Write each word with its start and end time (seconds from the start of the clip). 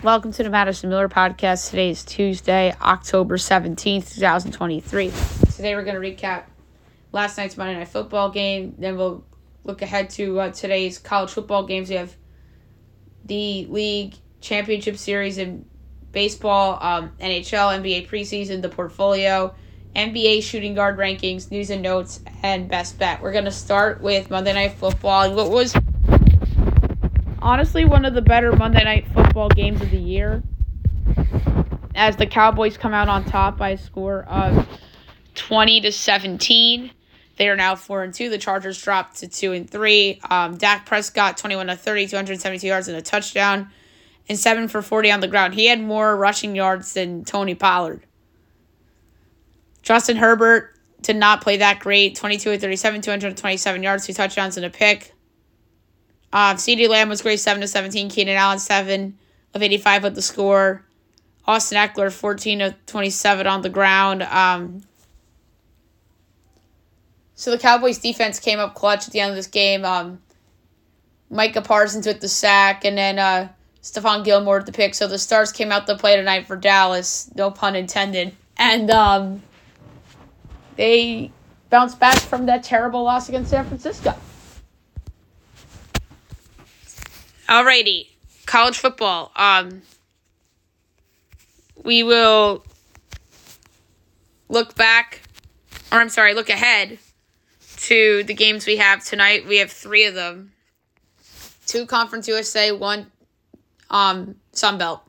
Welcome 0.00 0.30
to 0.34 0.44
the 0.44 0.48
Madison 0.48 0.90
Miller 0.90 1.08
podcast. 1.08 1.70
Today 1.70 1.90
is 1.90 2.04
Tuesday, 2.04 2.72
October 2.80 3.36
17th, 3.36 4.14
2023. 4.14 5.10
Today 5.56 5.74
we're 5.74 5.82
going 5.82 6.00
to 6.00 6.00
recap 6.00 6.44
last 7.10 7.36
night's 7.36 7.56
Monday 7.56 7.76
Night 7.76 7.88
Football 7.88 8.30
game. 8.30 8.76
Then 8.78 8.96
we'll 8.96 9.24
look 9.64 9.82
ahead 9.82 10.10
to 10.10 10.38
uh, 10.38 10.50
today's 10.52 11.00
college 11.00 11.30
football 11.30 11.66
games. 11.66 11.88
We 11.88 11.96
have 11.96 12.14
the 13.24 13.66
league 13.66 14.14
championship 14.40 14.98
series 14.98 15.36
in 15.36 15.64
baseball, 16.12 16.78
um, 16.80 17.10
NHL, 17.18 17.82
NBA 17.82 18.06
preseason, 18.06 18.62
the 18.62 18.68
portfolio, 18.68 19.52
NBA 19.96 20.44
shooting 20.44 20.74
guard 20.74 20.96
rankings, 20.96 21.50
news 21.50 21.70
and 21.70 21.82
notes, 21.82 22.20
and 22.44 22.68
best 22.68 23.00
bet. 23.00 23.20
We're 23.20 23.32
going 23.32 23.46
to 23.46 23.50
start 23.50 24.00
with 24.00 24.30
Monday 24.30 24.52
Night 24.52 24.74
Football. 24.74 25.34
What 25.34 25.50
was 25.50 25.74
honestly 27.40 27.84
one 27.84 28.04
of 28.04 28.14
the 28.14 28.22
better 28.22 28.52
Monday 28.52 28.84
Night 28.84 29.06
Football 29.14 29.48
games 29.48 29.80
of 29.80 29.90
the 29.90 29.98
year. 29.98 30.42
As 31.94 32.16
the 32.16 32.26
Cowboys 32.26 32.76
come 32.76 32.94
out 32.94 33.08
on 33.08 33.24
top 33.24 33.58
by 33.58 33.70
a 33.70 33.78
score 33.78 34.24
of 34.24 34.66
20 35.34 35.80
to 35.82 35.92
17. 35.92 36.90
They 37.36 37.48
are 37.48 37.56
now 37.56 37.76
4 37.76 38.02
and 38.02 38.14
2. 38.14 38.30
The 38.30 38.38
Chargers 38.38 38.80
dropped 38.82 39.18
to 39.18 39.28
2 39.28 39.52
and 39.52 39.70
3. 39.70 40.20
Um, 40.28 40.56
Dak 40.56 40.86
Prescott 40.86 41.36
21 41.36 41.68
to 41.68 41.76
30, 41.76 42.08
272 42.08 42.66
yards 42.66 42.88
and 42.88 42.96
a 42.96 43.02
touchdown 43.02 43.70
and 44.28 44.38
7 44.38 44.68
for 44.68 44.82
40 44.82 45.10
on 45.10 45.20
the 45.20 45.28
ground. 45.28 45.54
He 45.54 45.66
had 45.66 45.80
more 45.80 46.16
rushing 46.16 46.54
yards 46.54 46.92
than 46.94 47.24
Tony 47.24 47.54
Pollard. 47.54 48.02
Justin 49.82 50.16
Herbert 50.16 50.74
did 51.00 51.16
not 51.16 51.40
play 51.40 51.58
that 51.58 51.78
great. 51.78 52.16
22 52.16 52.50
and 52.50 52.60
37, 52.60 53.00
227 53.00 53.82
yards, 53.82 54.06
two 54.06 54.12
touchdowns 54.12 54.56
and 54.56 54.66
a 54.66 54.70
pick. 54.70 55.14
Um, 56.32 56.56
CeeDee 56.56 56.88
Lamb 56.88 57.08
was 57.08 57.22
great, 57.22 57.40
7 57.40 57.60
to 57.60 57.68
17. 57.68 58.10
Keenan 58.10 58.36
Allen, 58.36 58.58
7 58.58 59.16
of 59.54 59.62
85 59.62 60.02
with 60.04 60.14
the 60.14 60.22
score. 60.22 60.84
Austin 61.46 61.78
Ekeler, 61.78 62.12
14 62.12 62.60
of 62.60 62.86
27 62.86 63.46
on 63.46 63.62
the 63.62 63.70
ground. 63.70 64.22
Um, 64.22 64.82
so 67.34 67.50
the 67.50 67.58
Cowboys 67.58 67.98
defense 67.98 68.38
came 68.38 68.58
up 68.58 68.74
clutch 68.74 69.06
at 69.06 69.12
the 69.12 69.20
end 69.20 69.30
of 69.30 69.36
this 69.36 69.46
game. 69.46 69.84
Um, 69.84 70.20
Micah 71.30 71.62
Parsons 71.62 72.06
with 72.06 72.20
the 72.20 72.28
sack, 72.28 72.84
and 72.84 72.98
then 72.98 73.18
uh, 73.18 73.48
Stephon 73.82 74.24
Gilmore 74.24 74.58
with 74.58 74.66
the 74.66 74.72
pick. 74.72 74.94
So 74.94 75.06
the 75.06 75.18
Stars 75.18 75.52
came 75.52 75.72
out 75.72 75.86
to 75.86 75.96
play 75.96 76.16
tonight 76.16 76.46
for 76.46 76.56
Dallas, 76.56 77.30
no 77.34 77.50
pun 77.50 77.76
intended. 77.76 78.34
And 78.56 78.90
um, 78.90 79.42
they 80.76 81.30
bounced 81.70 81.98
back 81.98 82.18
from 82.18 82.46
that 82.46 82.62
terrible 82.62 83.04
loss 83.04 83.28
against 83.28 83.50
San 83.50 83.64
Francisco. 83.66 84.14
Alrighty, 87.48 88.08
college 88.44 88.76
football. 88.76 89.32
Um, 89.34 89.80
we 91.82 92.02
will 92.02 92.62
look 94.50 94.74
back, 94.74 95.22
or 95.90 95.98
I'm 95.98 96.10
sorry, 96.10 96.34
look 96.34 96.50
ahead 96.50 96.98
to 97.78 98.22
the 98.24 98.34
games 98.34 98.66
we 98.66 98.76
have 98.76 99.02
tonight. 99.02 99.46
We 99.46 99.58
have 99.58 99.72
three 99.72 100.04
of 100.04 100.14
them. 100.14 100.52
Two 101.66 101.86
Conference 101.86 102.28
USA, 102.28 102.70
one 102.70 103.06
um, 103.88 104.34
Sun 104.52 104.76
Belt. 104.76 105.00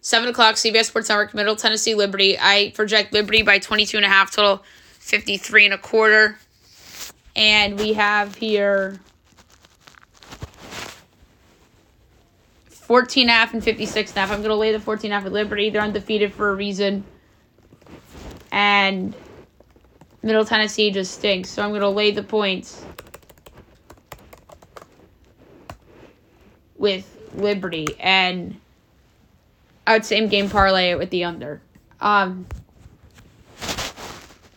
7 0.00 0.28
o'clock, 0.28 0.56
CBS 0.56 0.86
Sports 0.86 1.08
Network, 1.08 1.32
Middle 1.32 1.54
Tennessee 1.54 1.94
Liberty. 1.94 2.36
I 2.40 2.72
project 2.74 3.12
Liberty 3.12 3.42
by 3.42 3.58
22 3.60 3.98
and 3.98 4.06
a 4.06 4.08
half, 4.08 4.32
total 4.32 4.64
53 4.98 5.66
and 5.66 5.74
a 5.74 5.78
quarter. 5.78 6.38
And 7.36 7.78
we 7.78 7.92
have 7.92 8.34
here 8.34 8.98
14 12.88 13.24
and 13.24 13.30
a 13.30 13.32
half 13.34 13.52
and 13.52 13.62
56 13.62 14.10
and 14.12 14.16
a 14.16 14.20
half. 14.20 14.30
I'm 14.30 14.38
going 14.38 14.48
to 14.48 14.54
lay 14.54 14.72
the 14.72 14.80
14 14.80 15.12
and 15.12 15.12
a 15.12 15.18
half 15.18 15.26
at 15.26 15.32
Liberty. 15.32 15.68
They're 15.68 15.82
undefeated 15.82 16.32
for 16.32 16.48
a 16.48 16.54
reason. 16.54 17.04
And 18.50 19.14
Middle 20.22 20.46
Tennessee 20.46 20.90
just 20.90 21.12
stinks. 21.12 21.50
So 21.50 21.62
I'm 21.62 21.68
going 21.68 21.82
to 21.82 21.90
lay 21.90 22.12
the 22.12 22.22
points 22.22 22.82
with 26.78 27.06
Liberty. 27.34 27.88
And 28.00 28.58
I 29.86 29.92
would 29.92 30.06
same 30.06 30.28
game 30.28 30.48
parlay 30.48 30.92
it 30.92 30.98
with 30.98 31.10
the 31.10 31.24
under. 31.24 31.60
Um, 32.00 32.46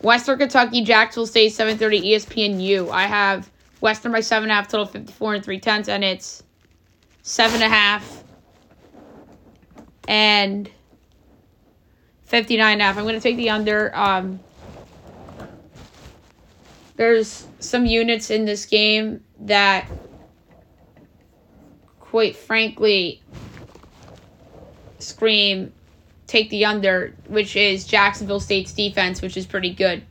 Western 0.00 0.38
Kentucky, 0.38 0.82
Jacksonville 0.82 1.26
State, 1.26 1.52
7:30 1.52 2.02
ESPN 2.02 2.62
U. 2.62 2.90
I 2.90 3.02
have 3.02 3.50
Western 3.82 4.10
by 4.10 4.20
seven 4.20 4.44
and 4.44 4.52
a 4.52 4.54
half, 4.54 4.68
total 4.68 4.86
54 4.86 5.34
and 5.34 5.44
three 5.44 5.60
tenths, 5.60 5.90
and 5.90 6.02
it's 6.02 6.42
seven 7.22 7.56
and 7.62 7.70
a 7.70 7.74
half 7.74 8.21
and 10.08 10.70
59 12.24 12.72
and 12.72 12.80
a 12.80 12.84
half. 12.84 12.96
I'm 12.96 13.04
going 13.04 13.14
to 13.14 13.20
take 13.20 13.36
the 13.36 13.50
under. 13.50 13.94
Um, 13.94 14.40
there's 16.96 17.46
some 17.58 17.86
units 17.86 18.30
in 18.30 18.44
this 18.44 18.64
game 18.66 19.22
that, 19.40 19.86
quite 22.00 22.36
frankly, 22.36 23.22
scream 24.98 25.72
take 26.26 26.48
the 26.48 26.64
under, 26.64 27.14
which 27.28 27.56
is 27.56 27.84
Jacksonville 27.84 28.40
State's 28.40 28.72
defense, 28.72 29.20
which 29.20 29.36
is 29.36 29.46
pretty 29.46 29.74
good. 29.74 30.02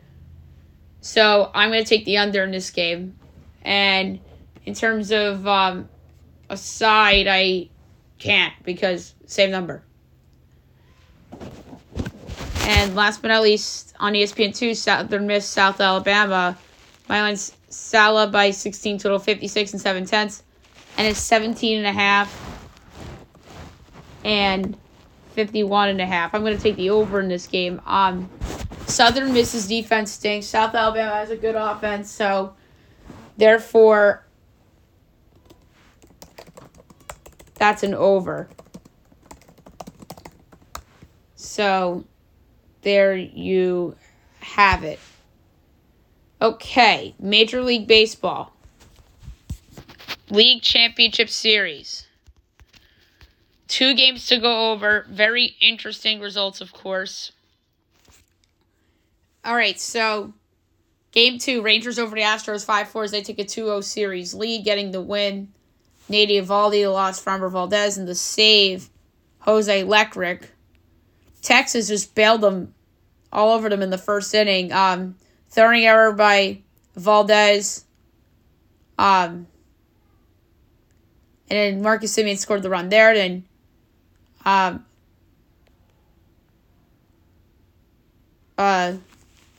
So 1.01 1.49
I'm 1.55 1.71
going 1.71 1.83
to 1.83 1.89
take 1.89 2.05
the 2.05 2.17
under 2.17 2.43
in 2.43 2.51
this 2.51 2.69
game. 2.69 3.17
And 3.63 4.19
in 4.65 4.75
terms 4.75 5.11
of 5.11 5.47
um, 5.47 5.89
a 6.49 6.57
side, 6.57 7.25
I 7.27 7.69
can't 8.21 8.53
because 8.63 9.15
same 9.25 9.51
number. 9.51 9.83
And 12.61 12.95
last 12.95 13.21
but 13.21 13.29
not 13.29 13.41
least, 13.41 13.95
on 13.99 14.13
ESPN2, 14.13 14.75
Southern 14.75 15.27
Miss, 15.27 15.45
South 15.45 15.81
Alabama. 15.81 16.57
My 17.09 17.21
line's 17.21 17.53
Sala 17.69 18.27
by 18.27 18.51
16, 18.51 18.99
total 18.99 19.17
56 19.17 19.73
and 19.73 19.81
7 19.81 20.05
tenths. 20.05 20.43
And 20.97 21.07
it's 21.07 21.19
17 21.19 21.79
and 21.79 21.87
a 21.87 21.91
half 21.91 22.59
and 24.23 24.77
51 25.33 25.89
and 25.89 26.01
a 26.01 26.05
half. 26.05 26.35
I'm 26.35 26.41
going 26.41 26.55
to 26.55 26.61
take 26.61 26.75
the 26.75 26.91
over 26.91 27.19
in 27.19 27.27
this 27.27 27.47
game. 27.47 27.81
Um, 27.85 28.29
Southern 28.85 29.33
Miss's 29.33 29.67
defense 29.67 30.11
stinks. 30.11 30.45
South 30.45 30.75
Alabama 30.75 31.15
has 31.15 31.31
a 31.31 31.37
good 31.37 31.55
offense, 31.55 32.11
so 32.11 32.53
therefore, 33.37 34.25
that's 37.61 37.83
an 37.83 37.93
over. 37.93 38.49
So 41.35 42.05
there 42.81 43.15
you 43.15 43.95
have 44.39 44.83
it. 44.83 44.99
Okay, 46.41 47.13
Major 47.19 47.61
League 47.61 47.85
Baseball. 47.85 48.51
League 50.31 50.63
Championship 50.63 51.29
Series. 51.29 52.07
Two 53.67 53.93
games 53.93 54.25
to 54.25 54.39
go 54.39 54.71
over. 54.71 55.05
Very 55.07 55.55
interesting 55.61 56.19
results, 56.19 56.61
of 56.61 56.73
course. 56.73 57.31
All 59.45 59.53
right, 59.53 59.79
so 59.79 60.33
game 61.11 61.37
two 61.37 61.61
Rangers 61.61 61.99
over 61.99 62.15
the 62.15 62.21
Astros 62.21 62.65
5 62.65 62.87
4 62.87 63.03
as 63.03 63.11
they 63.11 63.21
take 63.21 63.37
a 63.37 63.45
2 63.45 63.65
0 63.65 63.81
series 63.81 64.33
lead, 64.33 64.65
getting 64.65 64.89
the 64.89 65.01
win. 65.01 65.49
Nate 66.09 66.29
Eovaldi, 66.29 66.83
the 66.83 66.87
loss, 66.87 67.23
Framber 67.23 67.51
Valdez, 67.51 67.97
and 67.97 68.07
the 68.07 68.15
save, 68.15 68.89
Jose 69.39 69.83
Leclerc. 69.83 70.49
Texas 71.41 71.87
just 71.87 72.13
bailed 72.15 72.41
them 72.41 72.73
all 73.31 73.53
over 73.53 73.69
them 73.69 73.81
in 73.81 73.89
the 73.89 73.97
first 73.97 74.33
inning. 74.33 74.71
Um, 74.71 75.15
throwing 75.49 75.85
error 75.85 76.11
by 76.13 76.59
Valdez. 76.95 77.85
Um, 78.97 79.47
and 81.49 81.57
then 81.57 81.81
Marcus 81.81 82.15
Semien 82.15 82.37
scored 82.37 82.61
the 82.61 82.69
run 82.69 82.89
there. 82.89 83.13
Then 83.13 83.43
um, 84.45 84.85
uh, 88.57 88.93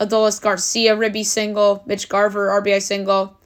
Adolis 0.01 0.41
Garcia, 0.41 0.97
Ribby 0.97 1.25
single, 1.25 1.83
Mitch 1.87 2.09
Garver, 2.09 2.49
RBI 2.61 2.81
single, 2.81 3.37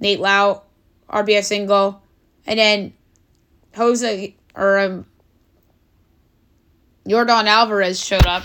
Nate 0.00 0.20
Lowe, 0.20 0.62
RBI 1.08 1.44
single, 1.44 2.02
and 2.46 2.58
then 2.58 2.92
Jose 3.74 4.34
or 4.54 4.78
um, 4.78 5.06
Yordan 7.06 7.44
Alvarez 7.46 8.02
showed 8.02 8.26
up. 8.26 8.44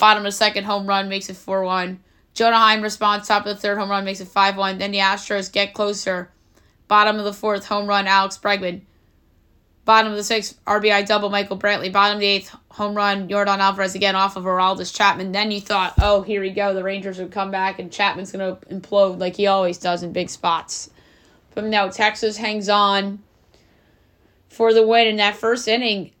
Bottom 0.00 0.22
of 0.22 0.24
the 0.24 0.32
second 0.32 0.64
home 0.64 0.86
run 0.86 1.08
makes 1.08 1.30
it 1.30 1.36
4 1.36 1.62
1. 1.62 2.00
Jonah 2.34 2.56
Heim 2.56 2.82
responds. 2.82 3.28
Top 3.28 3.46
of 3.46 3.54
the 3.54 3.60
third 3.60 3.78
home 3.78 3.90
run 3.90 4.04
makes 4.04 4.20
it 4.20 4.28
5 4.28 4.56
1. 4.56 4.78
Then 4.78 4.90
the 4.90 4.98
Astros 4.98 5.50
get 5.52 5.74
closer. 5.74 6.30
Bottom 6.88 7.18
of 7.18 7.24
the 7.24 7.32
fourth 7.32 7.66
home 7.66 7.86
run, 7.86 8.06
Alex 8.06 8.36
Bregman. 8.36 8.82
Bottom 9.84 10.12
of 10.12 10.18
the 10.18 10.22
sixth, 10.22 10.62
RBI 10.66 11.06
double, 11.06 11.30
Michael 11.30 11.58
Brantley. 11.58 11.90
Bottom 11.90 12.16
of 12.16 12.20
the 12.20 12.26
eighth, 12.26 12.54
home 12.68 12.94
run, 12.94 13.28
Yordan 13.28 13.58
Alvarez 13.58 13.94
again 13.94 14.14
off 14.14 14.36
of 14.36 14.44
Aroldis 14.44 14.94
Chapman. 14.94 15.32
Then 15.32 15.50
you 15.50 15.60
thought, 15.60 15.94
oh, 16.00 16.22
here 16.22 16.40
we 16.40 16.50
go. 16.50 16.74
The 16.74 16.84
Rangers 16.84 17.18
would 17.18 17.32
come 17.32 17.50
back 17.50 17.78
and 17.78 17.90
Chapman's 17.90 18.30
going 18.30 18.56
to 18.56 18.66
implode 18.66 19.18
like 19.18 19.36
he 19.36 19.46
always 19.46 19.78
does 19.78 20.02
in 20.02 20.12
big 20.12 20.28
spots. 20.30 20.90
But 21.54 21.64
no, 21.64 21.90
Texas 21.90 22.36
hangs 22.36 22.68
on 22.68 23.22
for 24.48 24.72
the 24.72 24.86
win 24.86 25.06
in 25.06 25.16
that 25.16 25.36
first 25.36 25.68
inning 25.68 26.12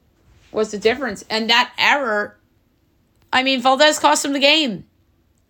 was 0.50 0.70
the 0.70 0.78
difference. 0.78 1.24
And 1.30 1.48
that 1.50 1.72
error, 1.78 2.38
I 3.32 3.42
mean, 3.42 3.60
Valdez 3.60 3.98
cost 3.98 4.24
him 4.24 4.32
the 4.32 4.38
game. 4.38 4.86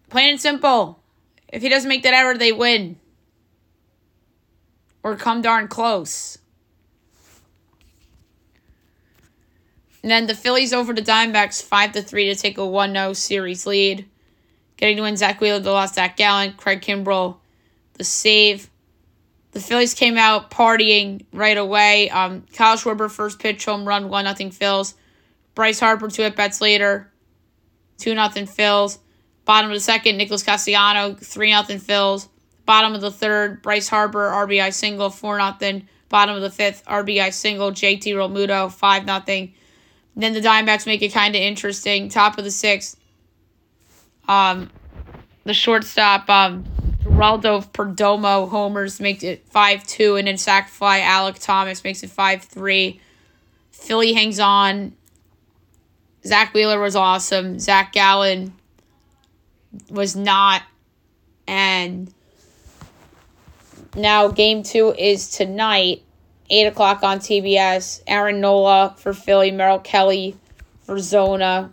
Plain 0.08 0.31
and 0.31 0.40
simple. 0.40 1.00
If 1.49 1.62
he 1.62 1.69
doesn't 1.69 1.88
make 1.88 2.02
that 2.05 2.14
error, 2.14 2.37
they 2.37 2.52
win. 2.52 2.96
Or 5.02 5.17
come 5.17 5.43
darn 5.43 5.69
close. 5.69 6.38
And 10.02 10.11
then 10.11 10.26
the 10.26 10.35
Phillies 10.35 10.73
over 10.73 10.93
the 10.93 11.02
Diamondbacks 11.02 11.62
5 11.62 11.93
to 11.93 12.02
3 12.02 12.35
to 12.35 12.35
take 12.35 12.58
a 12.58 12.67
1 12.67 12.93
0 12.93 13.12
series 13.12 13.67
lead. 13.67 14.08
Getting 14.76 14.96
to 14.96 15.02
win 15.02 15.17
Zack 15.17 15.40
Wheeler, 15.40 15.61
the 15.61 15.70
lost 15.70 15.94
Zac 15.94 16.17
Gallen, 16.17 16.55
Craig 16.55 16.81
Kimbrel, 16.81 17.37
the 17.94 18.05
save. 18.05 18.69
The 19.52 19.60
Phillies 19.60 19.94
came 19.94 20.16
out 20.16 20.50
partying 20.50 21.25
right 21.32 21.56
away. 21.56 22.10
Um, 22.10 22.46
Kyle 22.54 22.76
Schwarber, 22.76 23.10
first 23.10 23.38
pitch, 23.38 23.64
home 23.64 23.87
run, 23.87 24.08
1 24.08 24.25
nothing 24.25 24.50
Phils. 24.50 24.94
Bryce 25.54 25.78
Harper, 25.78 26.08
two 26.08 26.22
at 26.22 26.34
bats 26.34 26.60
later, 26.60 27.10
2 27.99 28.14
nothing 28.14 28.46
Phils. 28.46 28.99
Bottom 29.44 29.70
of 29.70 29.75
the 29.75 29.81
second, 29.81 30.16
Nicholas 30.16 30.43
Castellano, 30.43 31.14
3 31.14 31.50
nothing 31.50 31.78
Phils. 31.78 32.28
Bottom 32.64 32.94
of 32.94 33.00
the 33.02 33.10
third, 33.10 33.60
Bryce 33.60 33.88
Harper, 33.88 34.31
RBI 34.31 34.72
single, 34.72 35.10
4 35.10 35.38
nothing. 35.38 35.88
Bottom 36.08 36.37
of 36.37 36.43
the 36.43 36.50
fifth, 36.50 36.84
RBI 36.87 37.32
single, 37.32 37.72
JT 37.72 38.04
Realmuto, 38.04 38.72
5 38.72 39.04
nothing. 39.04 39.54
Then 40.14 40.32
the 40.32 40.40
Diamondbacks 40.40 40.87
make 40.87 41.02
it 41.02 41.12
kind 41.12 41.34
of 41.34 41.40
interesting. 41.40 42.08
Top 42.08 42.38
of 42.38 42.44
the 42.44 42.50
sixth, 42.50 42.99
um, 44.28 44.70
the 45.44 45.54
shortstop, 45.54 46.28
um, 46.28 46.64
Geraldo 47.02 47.64
Perdomo 47.72 48.49
homers 48.49 49.00
makes 49.00 49.22
it 49.22 49.46
5 49.49 49.87
2, 49.87 50.16
and 50.16 50.28
then 50.28 50.37
sac 50.37 50.69
fly 50.69 51.00
Alek 51.00 51.43
Thomas 51.43 51.82
makes 51.84 52.02
it 52.02 52.10
5 52.10 52.43
3. 52.43 53.00
Philly 53.70 54.12
hangs 54.12 54.38
on. 54.38 54.93
Zack 56.25 56.54
Wheeler 56.54 56.81
was 56.81 56.94
awesome. 56.94 57.58
Zac 57.58 57.93
Gallen 57.93 58.52
was 59.90 60.14
not. 60.14 60.62
And 61.49 62.12
now 63.96 64.28
game 64.28 64.62
two 64.62 64.94
is 64.96 65.31
tonight, 65.31 66.02
8 66.49 66.66
o'clock 66.66 67.02
on 67.02 67.19
TBS. 67.19 68.02
Aaron 68.06 68.40
Nola 68.40 68.94
for 68.96 69.12
Philly, 69.12 69.50
Merrill 69.50 69.81
Kelly 69.81 70.37
for 70.84 71.00
Zona. 71.00 71.72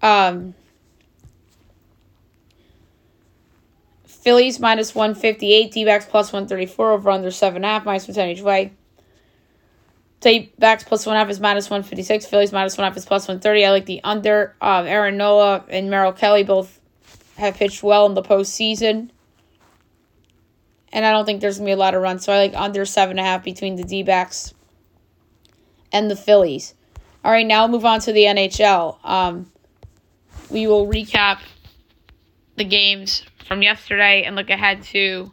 Um, 0.00 0.54
Phillies 4.20 4.60
minus 4.60 4.94
158, 4.94 5.72
D 5.72 5.84
backs 5.86 6.04
plus 6.04 6.32
134, 6.32 6.92
over 6.92 7.10
under 7.10 7.28
7.5, 7.28 7.84
minus 7.86 8.06
10 8.06 8.28
each 8.28 8.42
way. 8.42 8.72
D 10.20 10.52
backs 10.58 10.84
plus 10.84 11.06
1.5 11.06 11.30
is 11.30 11.40
minus 11.40 11.70
156, 11.70 12.26
Phillies 12.26 12.52
minus 12.52 12.76
1.5 12.76 12.98
is 12.98 13.06
plus 13.06 13.22
130. 13.22 13.64
I 13.64 13.70
like 13.70 13.86
the 13.86 14.02
under. 14.04 14.54
Um, 14.60 14.86
Aaron 14.86 15.16
Nola 15.16 15.64
and 15.70 15.88
Merrill 15.88 16.12
Kelly 16.12 16.44
both 16.44 16.80
have 17.38 17.56
pitched 17.56 17.82
well 17.82 18.04
in 18.04 18.12
the 18.12 18.22
postseason. 18.22 19.08
And 20.92 21.06
I 21.06 21.12
don't 21.12 21.24
think 21.24 21.40
there's 21.40 21.56
going 21.56 21.66
to 21.66 21.70
be 21.70 21.74
a 21.74 21.76
lot 21.76 21.94
of 21.94 22.02
runs, 22.02 22.24
so 22.24 22.32
I 22.32 22.38
like 22.38 22.54
under 22.54 22.82
7.5 22.82 23.42
between 23.42 23.76
the 23.76 23.84
D 23.84 24.02
backs 24.02 24.52
and 25.92 26.10
the 26.10 26.16
Phillies. 26.16 26.74
All 27.24 27.32
right, 27.32 27.46
now 27.46 27.66
move 27.66 27.86
on 27.86 28.00
to 28.00 28.12
the 28.12 28.24
NHL. 28.24 28.98
Um, 29.02 29.50
we 30.50 30.66
will 30.66 30.86
recap 30.86 31.38
the 32.56 32.64
games 32.64 33.24
from 33.46 33.62
yesterday 33.62 34.24
and 34.24 34.36
look 34.36 34.50
ahead 34.50 34.82
to 34.84 35.30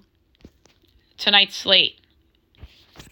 tonight's 1.18 1.56
slate. 1.56 2.00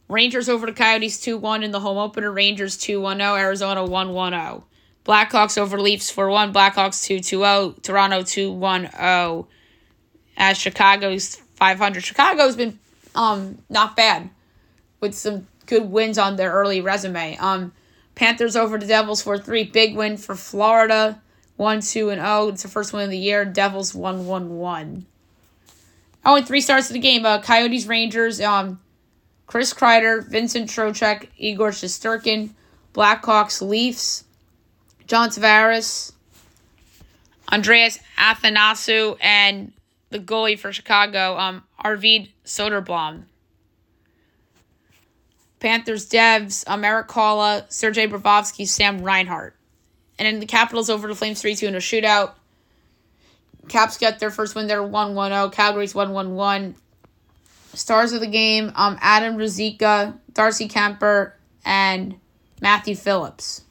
Rangers 0.08 0.50
over 0.50 0.66
the 0.66 0.74
Coyotes 0.74 1.20
2 1.20 1.38
1 1.38 1.64
in 1.64 1.72
the 1.72 1.80
home 1.80 1.98
opener. 1.98 2.32
Rangers 2.32 2.78
2 2.78 3.02
1 3.02 3.18
0. 3.18 3.36
Arizona 3.36 3.84
1 3.84 4.14
1 4.14 4.32
0. 4.34 4.64
Blackhawks 5.04 5.58
over 5.58 5.80
Leafs 5.80 6.10
4 6.12 6.30
1. 6.30 6.54
Blackhawks 6.54 7.04
2 7.06 7.20
2 7.20 7.24
0. 7.24 7.76
Toronto 7.82 8.22
2 8.22 8.52
1 8.52 8.90
0. 8.92 9.48
As 10.38 10.58
Chicago's 10.58 11.36
500. 11.36 12.04
Chicago's 12.04 12.56
been 12.56 12.80
um 13.16 13.58
not 13.70 13.96
bad 13.96 14.30
with 15.00 15.16
some 15.16 15.48
good 15.66 15.90
wins 15.90 16.18
on 16.18 16.36
their 16.36 16.52
early 16.52 16.82
resume. 16.82 17.38
Um, 17.38 17.74
Panthers 18.14 18.56
over 18.56 18.78
the 18.78 18.86
Devils 18.86 19.22
4 19.22 19.40
3. 19.40 19.64
Big 19.66 19.96
win 19.96 20.18
for 20.18 20.36
Florida. 20.36 21.22
1 21.57 21.81
2 21.81 22.10
and 22.10 22.22
0. 22.22 22.48
It's 22.50 22.63
the 22.63 22.69
first 22.69 22.94
win 22.94 23.04
of 23.04 23.10
the 23.10 23.18
year. 23.18 23.46
Devils 23.46 23.94
1 23.94 24.25
1 24.25 24.57
1. 24.57 25.06
Oh, 26.25 26.36
and 26.36 26.48
three 26.48 26.62
starts 26.62 26.90
of 26.90 26.94
the 26.94 27.00
game. 27.00 27.25
Uh, 27.25 27.42
Coyotes 27.42 27.86
Rangers. 27.86 28.42
Um, 28.42 28.81
Chris 29.48 29.74
Kreider, 29.74 30.28
Vincent 30.28 30.69
Trocheck, 30.69 31.28
Igor 31.38 31.69
Shesterkin. 31.69 32.50
Blackhawks 32.94 33.62
Leafs. 33.62 34.24
John 35.07 35.30
Tavares. 35.30 36.13
Andreas 37.52 38.00
Athanasiou 38.18 39.18
and 39.22 39.72
the 40.10 40.19
goalie 40.19 40.58
for 40.58 40.72
Chicago, 40.72 41.38
um, 41.38 41.63
Arvid 41.80 42.30
Soderblom. 42.44 43.24
Panthers 45.60 46.08
Devs, 46.10 46.63
um, 46.68 46.81
Sergei 47.69 48.08
Bobrovsky, 48.08 48.68
Sam 48.68 49.01
Reinhart. 49.01 49.56
And 50.18 50.26
then 50.26 50.40
the 50.40 50.46
Capitals 50.46 50.90
over 50.90 51.08
the 51.08 51.16
Flames 51.16 51.42
3 51.42 51.56
2 51.56 51.68
in 51.68 51.76
a 51.76 51.80
shootout. 51.80 52.34
Caps 53.68 53.98
got 53.98 54.20
their 54.20 54.32
first 54.32 54.56
win 54.56 54.68
there 54.68 54.84
1 54.84 55.16
1 55.16 55.32
0. 55.32 55.50
Calgary's 55.50 55.96
1 55.96 56.12
1 56.12 56.36
1. 56.36 56.76
Stars 57.74 58.14
of 58.14 58.22
the 58.22 58.28
game 58.28 58.72
um, 58.76 58.98
Adam 59.02 59.36
Ruzicka, 59.36 60.18
Darcy 60.34 60.68
Kuemper, 60.68 61.34
and 61.66 62.16
Matthew 62.62 62.96
Phillips. 62.96 63.64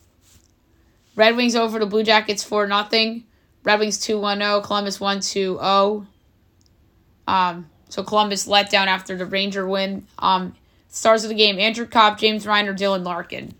Red 1.16 1.36
Wings 1.36 1.54
over 1.54 1.78
the 1.78 1.86
Blue 1.86 2.02
Jackets 2.02 2.42
4 2.42 2.66
0. 2.68 3.20
Red 3.62 3.80
Wings 3.80 3.98
2 3.98 4.18
1 4.18 4.38
0. 4.38 4.60
Columbus 4.60 5.00
1 5.00 5.20
2 5.20 5.58
0. 5.58 6.06
Um, 7.26 7.70
so 7.88 8.02
Columbus 8.02 8.46
let 8.46 8.70
down 8.70 8.88
after 8.88 9.16
the 9.16 9.24
Ranger 9.24 9.66
win. 9.66 10.06
Um, 10.18 10.54
stars 10.88 11.24
of 11.24 11.30
the 11.30 11.36
game 11.36 11.58
Andrew 11.58 11.86
Copp, 11.86 12.18
James 12.18 12.44
Reimer, 12.44 12.76
Dylan 12.76 13.04
Larkin. 13.04 13.54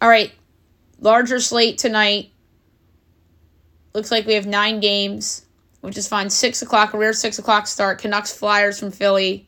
All 0.00 0.08
right, 0.08 0.32
larger 1.02 1.40
slate 1.40 1.76
tonight. 1.76 2.30
Looks 3.92 4.10
like 4.10 4.26
we 4.26 4.34
have 4.34 4.46
nine 4.46 4.80
games, 4.80 5.44
which 5.82 5.98
is 5.98 6.08
fine. 6.08 6.30
Six 6.30 6.62
o'clock, 6.62 6.94
a 6.94 6.98
rare 6.98 7.12
six 7.12 7.38
o'clock 7.38 7.66
start. 7.66 7.98
Canucks 7.98 8.32
Flyers 8.32 8.78
from 8.78 8.90
Philly. 8.90 9.46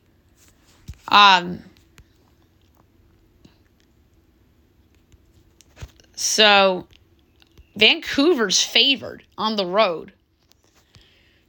Um. 1.07 1.59
So, 6.17 6.87
Vancouver's 7.75 8.61
favored 8.61 9.23
on 9.37 9.55
the 9.55 9.65
road. 9.65 10.13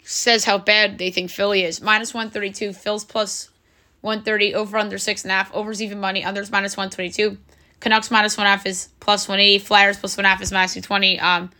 Says 0.03 0.45
how 0.45 0.59
bad 0.59 0.99
they 0.99 1.11
think 1.11 1.31
Philly 1.31 1.65
is. 1.65 1.81
Minus 1.81 2.15
132. 2.15 2.73
Phil's 2.73 3.05
plus 3.05 3.51
130. 4.01 4.55
Over 4.55 4.79
under 4.79 4.97
6.5. 4.97 5.53
Overs 5.53 5.83
even 5.83 6.01
money. 6.01 6.23
Unders 6.23 6.51
minus 6.51 6.77
122. 6.77 7.39
Canucks 7.81 8.11
minus 8.11 8.37
one 8.37 8.47
half 8.47 8.67
is 8.67 8.89
plus 9.01 9.29
180. 9.29 9.65
Flyers 9.65 9.99
plus 9.99 10.17
one 10.17 10.25
half 10.25 10.41
is 10.43 10.53
minus 10.53 10.73
220. 10.75 11.21
Um, 11.21 11.51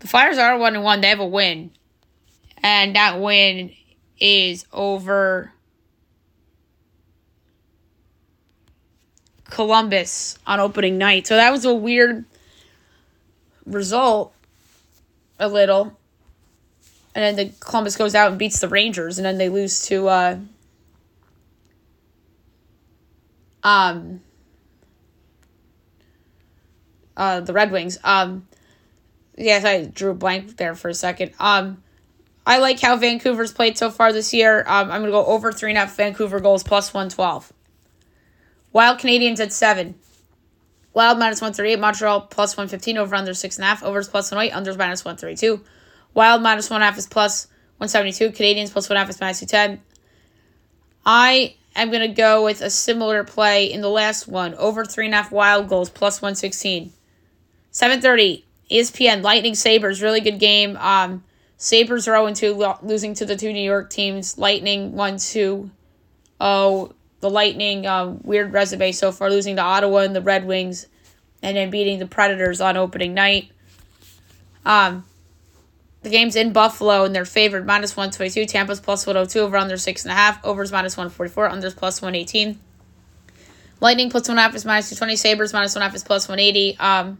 the 0.00 0.08
Flyers 0.08 0.38
are 0.38 0.56
1 0.56 0.76
and 0.76 0.84
1. 0.84 1.00
They 1.00 1.08
have 1.08 1.20
a 1.20 1.26
win. 1.26 1.70
And 2.62 2.96
that 2.96 3.20
win 3.20 3.72
is 4.20 4.64
over 4.72 5.52
Columbus 9.44 10.38
on 10.46 10.60
opening 10.60 10.98
night. 10.98 11.26
So 11.26 11.36
that 11.36 11.50
was 11.50 11.64
a 11.64 11.74
weird 11.74 12.24
result, 13.66 14.32
a 15.38 15.48
little. 15.48 15.96
And 17.14 17.36
then 17.36 17.46
the 17.46 17.52
Columbus 17.60 17.96
goes 17.96 18.14
out 18.14 18.30
and 18.30 18.38
beats 18.38 18.60
the 18.60 18.68
Rangers, 18.68 19.18
and 19.18 19.24
then 19.24 19.38
they 19.38 19.48
lose 19.48 19.86
to 19.86 20.08
uh, 20.08 20.38
um, 23.62 24.20
uh, 27.18 27.40
the 27.40 27.52
Red 27.52 27.70
Wings. 27.70 27.98
Um, 28.02 28.48
yes, 29.36 29.64
I 29.66 29.84
drew 29.84 30.12
a 30.12 30.14
blank 30.14 30.56
there 30.56 30.74
for 30.74 30.88
a 30.88 30.94
second. 30.94 31.32
Um, 31.38 31.82
I 32.46 32.58
like 32.58 32.80
how 32.80 32.96
Vancouver's 32.96 33.52
played 33.52 33.76
so 33.76 33.90
far 33.90 34.10
this 34.10 34.32
year. 34.32 34.60
Um, 34.60 34.90
I'm 34.90 35.02
gonna 35.02 35.10
go 35.10 35.26
over 35.26 35.52
three 35.52 35.70
and 35.70 35.76
a 35.76 35.80
half 35.80 35.94
Vancouver 35.94 36.40
goals 36.40 36.62
plus 36.62 36.94
one 36.94 37.10
twelve. 37.10 37.52
Wild 38.72 38.98
Canadiens 38.98 39.40
at 39.40 39.52
seven. 39.52 39.96
Wild 40.94 41.18
minus 41.18 41.42
one 41.42 41.52
thirty 41.52 41.72
eight. 41.72 41.78
Montreal 41.78 42.22
plus 42.22 42.56
one 42.56 42.68
fifteen. 42.68 42.96
Over 42.96 43.14
under 43.14 43.34
six 43.34 43.56
and 43.56 43.64
a 43.64 43.66
half. 43.66 43.82
Overs 43.82 44.08
plus 44.08 44.30
one 44.30 44.42
eight. 44.42 44.52
Unders 44.52 44.78
minus 44.78 45.04
one 45.04 45.16
thirty 45.16 45.36
two. 45.36 45.62
Wild 46.14 46.40
minus 46.40 46.70
one 46.70 46.80
half 46.80 46.96
is 46.96 47.06
plus 47.06 47.48
one 47.76 47.88
seventy 47.88 48.12
two. 48.12 48.30
Canadiens 48.30 48.72
plus 48.72 48.88
one 48.88 48.96
half 48.96 49.10
is 49.10 49.20
minus 49.20 49.40
two 49.40 49.46
ten. 49.46 49.82
I 51.04 51.54
am 51.76 51.90
gonna 51.90 52.08
go 52.08 52.44
with 52.44 52.62
a 52.62 52.70
similar 52.70 53.24
play 53.24 53.70
in 53.70 53.82
the 53.82 53.90
last 53.90 54.26
one. 54.26 54.54
Over 54.54 54.86
three 54.86 55.04
and 55.04 55.14
a 55.14 55.18
half 55.18 55.30
wild 55.30 55.68
goals 55.68 55.90
plus 55.90 56.22
one 56.22 56.34
sixteen. 56.34 56.92
7:30 57.78 58.42
ESPN 58.70 59.22
Lightning 59.22 59.54
Sabres 59.54 60.02
really 60.02 60.20
good 60.20 60.40
game. 60.40 60.76
Um, 60.78 61.22
Sabres 61.56 62.08
are 62.08 62.34
0 62.34 62.34
2 62.34 62.74
losing 62.82 63.14
to 63.14 63.24
the 63.24 63.36
two 63.36 63.52
New 63.52 63.62
York 63.62 63.88
teams. 63.88 64.36
Lightning 64.36 64.92
1 64.94 65.18
2 65.18 65.70
0 66.42 66.94
the 67.20 67.30
Lightning, 67.30 67.86
uh, 67.86 68.14
weird 68.22 68.52
resume 68.52 68.92
so 68.92 69.10
far, 69.10 69.30
losing 69.30 69.56
to 69.56 69.62
Ottawa 69.62 69.98
and 69.98 70.14
the 70.14 70.20
Red 70.20 70.46
Wings, 70.46 70.86
and 71.42 71.56
then 71.56 71.70
beating 71.70 71.98
the 71.98 72.06
Predators 72.06 72.60
on 72.60 72.76
opening 72.76 73.14
night. 73.14 73.50
Um, 74.64 75.04
the 76.02 76.10
game's 76.10 76.36
in 76.36 76.52
Buffalo 76.52 77.04
and 77.04 77.14
they're 77.14 77.24
favored 77.24 77.66
minus 77.66 77.96
122. 77.96 78.46
Tampa's 78.46 78.80
plus 78.80 79.06
102 79.06 79.40
over 79.40 79.56
under 79.56 79.74
6.5. 79.74 80.44
Overs 80.44 80.70
minus 80.72 80.96
144. 80.96 81.48
Unders 81.48 81.76
plus 81.76 82.02
118. 82.02 82.58
Lightning 83.80 84.10
plus 84.10 84.28
1.5 84.28 84.54
is 84.54 84.64
minus 84.64 84.88
220. 84.90 85.16
Sabres 85.16 85.52
minus 85.52 85.76
1.5 85.76 85.94
is 85.94 86.04
plus 86.04 86.28
180. 86.28 86.78
Um, 86.78 87.18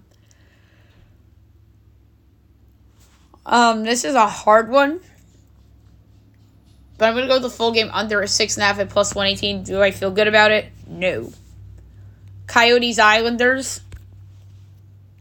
um, 3.47 3.85
this 3.85 4.05
is 4.05 4.15
a 4.15 4.27
hard 4.27 4.71
one. 4.71 5.01
But 6.99 7.11
I'm 7.11 7.17
to 7.17 7.29
go 7.29 7.39
the 7.39 7.49
full 7.49 7.73
game 7.73 7.91
under 7.93 8.21
a 8.21 8.25
6.5 8.25 8.79
at 8.79 8.91
plus 8.91 9.15
118. 9.15 9.63
Do 9.63 9.81
I 9.81 9.93
feel 9.93 10.11
good 10.11 10.27
about 10.27 10.51
it? 10.51 10.73
No. 10.87 11.33
Coyotes 12.49 12.99
Islanders. 12.99 13.81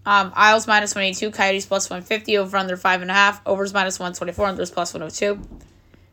Um, 0.08 0.32
Isles 0.36 0.68
minus 0.68 0.96
182, 0.96 1.32
Coyotes 1.32 1.66
plus 1.66 1.90
150, 1.90 2.38
over 2.38 2.56
under 2.56 2.78
5.5, 2.78 3.42
overs 3.46 3.74
minus 3.74 4.00
124, 4.00 4.48
unders 4.48 4.72
plus 4.72 4.94
102. 4.94 5.38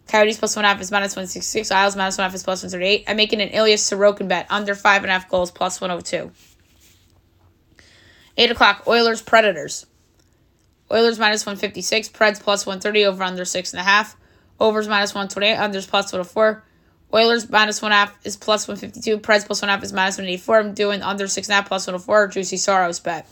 Coyotes 0.09 0.37
plus 0.37 0.57
one 0.57 0.65
half 0.65 0.81
is 0.81 0.91
minus 0.91 1.13
166, 1.13 1.71
Isles 1.71 1.95
minus 1.95 2.19
one 2.19 2.25
half 2.25 2.35
is 2.35 2.43
plus 2.43 2.65
138. 2.65 3.05
I'm 3.07 3.17
making 3.17 3.41
an 3.41 3.51
Ilya 3.51 3.77
Sorokin 3.77 4.27
bet, 4.27 4.49
under 4.51 4.75
5.5 4.75 5.29
goals, 5.29 5.53
plus 5.53 5.81
102. 5.81 6.33
8 8.37 8.51
o'clock, 8.51 8.83
Oilers 8.89 9.23
Predators. 9.23 9.87
Oilers 10.95 11.19
minus 11.19 11.45
156, 11.45 12.11
Preds 12.11 12.41
plus 12.41 12.65
130, 12.65 13.05
over 13.07 13.25
under 13.25 13.43
6.5. 13.43 14.15
Overs 14.61 14.87
minus 14.87 15.13
128, 15.13 15.57
unders 15.57 15.89
plus 15.89 16.13
104. 16.13 16.63
Oilers 17.13 17.51
minus 17.51 17.81
1.5 17.81 18.13
is 18.23 18.37
plus 18.37 18.69
152, 18.69 19.19
Preds 19.19 19.45
plus 19.45 19.61
1.5 19.61 19.83
is 19.83 19.93
minus 19.93 20.17
184. 20.19 20.61
I'm 20.61 20.73
doing 20.73 21.03
under 21.03 21.25
6.5 21.25 21.67
plus 21.67 21.87
104, 21.89 22.29
Juuse 22.29 22.59
Saros 22.59 23.01
bet. 23.01 23.27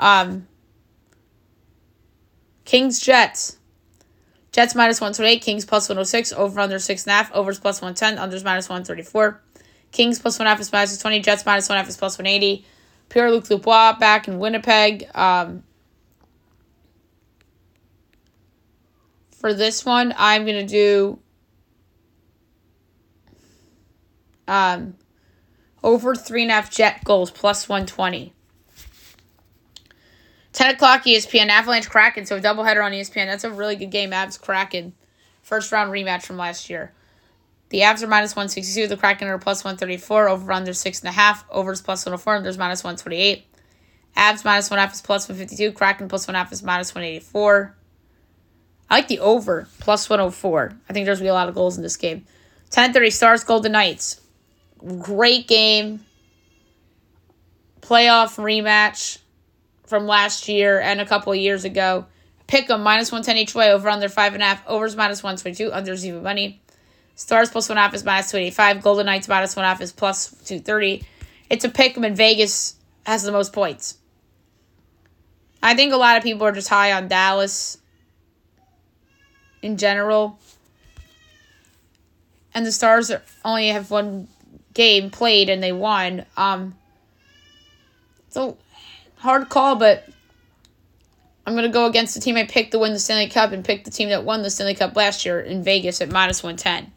Um, 0.00 0.48
Kings 2.64 3.00
Jets. 3.00 3.58
Jets 4.50 4.74
minus 4.74 5.00
128, 5.00 5.40
Kings 5.40 5.64
plus 5.64 5.88
106, 5.88 6.32
over 6.32 6.60
under 6.60 6.76
6.5, 6.76 7.30
overs 7.32 7.60
plus 7.60 7.80
110, 7.80 8.16
unders 8.16 8.44
minus 8.44 8.68
134. 8.68 9.40
Kings 9.92 10.18
plus 10.18 10.38
1.5 10.38 10.60
is 10.60 10.72
minus 10.72 10.98
20, 10.98 11.20
Jets 11.20 11.46
minus 11.46 11.68
1.5 11.68 11.88
is 11.88 11.96
plus 11.96 12.18
180. 12.18 12.66
Pierre 13.08 13.30
Luc 13.30 13.44
Dubois 13.44 13.92
back 13.92 14.26
in 14.26 14.38
Winnipeg. 14.38 15.08
Um, 15.14 15.62
for 19.42 19.52
this 19.52 19.84
one, 19.84 20.14
I'm 20.16 20.46
going 20.46 20.64
to 20.64 20.72
do 20.72 21.18
um, 24.46 24.94
over 25.82 26.14
3.5 26.14 26.70
Jet 26.70 27.02
goals 27.04 27.32
plus 27.32 27.68
120. 27.68 28.32
10 30.52 30.74
o'clock 30.74 31.02
ESPN, 31.02 31.48
Avalanche 31.48 31.90
Kraken. 31.90 32.24
So 32.24 32.36
a 32.36 32.40
doubleheader 32.40 32.84
on 32.84 32.92
ESPN. 32.92 33.26
That's 33.26 33.42
a 33.42 33.50
really 33.50 33.74
good 33.74 33.90
game. 33.90 34.12
Avs 34.12 34.40
Kraken. 34.40 34.92
First 35.42 35.72
round 35.72 35.90
rematch 35.90 36.22
from 36.22 36.36
last 36.36 36.70
year. 36.70 36.92
The 37.70 37.80
Avs 37.80 38.02
are 38.04 38.06
minus 38.06 38.36
162. 38.36 38.86
The 38.86 38.96
Kraken 38.96 39.26
are 39.26 39.38
plus 39.38 39.64
134. 39.64 40.28
Over 40.28 40.52
under 40.52 40.70
6.5. 40.70 41.44
Overs 41.50 41.82
plus 41.82 42.06
104. 42.06 42.42
There's 42.42 42.58
minus 42.58 42.84
128. 42.84 43.44
Avs 44.16 44.44
minus 44.44 44.70
1 44.70 44.78
half 44.78 44.92
is 44.92 45.00
plus 45.00 45.28
152. 45.28 45.72
Kraken 45.72 46.06
plus 46.06 46.28
1 46.28 46.36
half 46.36 46.52
is 46.52 46.62
minus 46.62 46.94
184. 46.94 47.76
I 48.92 48.96
like 48.96 49.08
the 49.08 49.20
over 49.20 49.68
plus 49.80 50.10
104. 50.10 50.76
I 50.86 50.92
think 50.92 51.06
there's 51.06 51.20
going 51.20 51.24
to 51.24 51.28
be 51.28 51.30
a 51.30 51.32
lot 51.32 51.48
of 51.48 51.54
goals 51.54 51.78
in 51.78 51.82
this 51.82 51.96
game. 51.96 52.26
10:30 52.72 53.10
Stars 53.10 53.42
Golden 53.42 53.72
Knights. 53.72 54.20
Great 54.98 55.48
game. 55.48 56.04
Playoff 57.80 58.36
rematch 58.36 59.16
from 59.86 60.06
last 60.06 60.46
year 60.46 60.78
and 60.78 61.00
a 61.00 61.06
couple 61.06 61.32
of 61.32 61.38
years 61.38 61.64
ago. 61.64 62.04
Pick 62.46 62.66
them 62.66 62.82
minus 62.82 63.10
110 63.10 63.38
each 63.38 63.54
way, 63.54 63.72
over 63.72 63.88
under 63.88 64.10
5.5, 64.10 64.58
overs 64.66 64.94
minus 64.94 65.22
122, 65.22 65.70
unders 65.70 66.04
even 66.04 66.22
money. 66.22 66.60
Stars 67.14 67.48
plus 67.48 67.68
1.5 67.68 67.94
is 67.94 68.04
minus 68.04 68.30
285, 68.30 68.82
Golden 68.82 69.06
Knights 69.06 69.26
minus 69.26 69.54
1.5 69.54 69.80
is 69.80 69.92
plus 69.92 70.28
230. 70.44 71.02
It's 71.48 71.64
a 71.64 71.70
pick 71.70 71.96
'em, 71.96 72.04
and 72.04 72.14
Vegas 72.14 72.74
has 73.06 73.22
the 73.22 73.32
most 73.32 73.54
points. 73.54 73.96
I 75.62 75.74
think 75.74 75.94
a 75.94 75.96
lot 75.96 76.18
of 76.18 76.22
people 76.22 76.46
are 76.46 76.52
just 76.52 76.68
high 76.68 76.92
on 76.92 77.08
Dallas 77.08 77.78
in 79.62 79.76
general. 79.76 80.38
And 82.54 82.66
the 82.66 82.72
Stars 82.72 83.10
only 83.44 83.68
have 83.68 83.90
one 83.90 84.28
game 84.74 85.10
played 85.10 85.48
and 85.48 85.62
they 85.62 85.72
won. 85.72 86.26
Um, 86.36 86.74
so 88.28 88.58
hard 89.16 89.48
call, 89.48 89.76
but 89.76 90.06
I'm 91.46 91.54
to 91.54 91.68
go 91.68 91.86
against 91.86 92.14
the 92.14 92.20
team 92.20 92.36
I 92.36 92.44
picked 92.44 92.72
to 92.72 92.78
win 92.78 92.92
the 92.92 92.98
Stanley 92.98 93.28
Cup 93.28 93.52
and 93.52 93.64
pick 93.64 93.84
the 93.84 93.90
team 93.90 94.10
that 94.10 94.24
won 94.24 94.42
the 94.42 94.50
Stanley 94.50 94.74
Cup 94.74 94.94
last 94.94 95.24
year 95.24 95.40
in 95.40 95.62
Vegas 95.62 96.00
at 96.00 96.10
minus 96.10 96.42
110. 96.42 96.92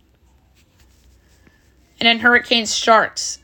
And 2.00 2.07
then 2.07 2.19
Hurricanes 2.19 2.75
Sharks. 2.75 3.39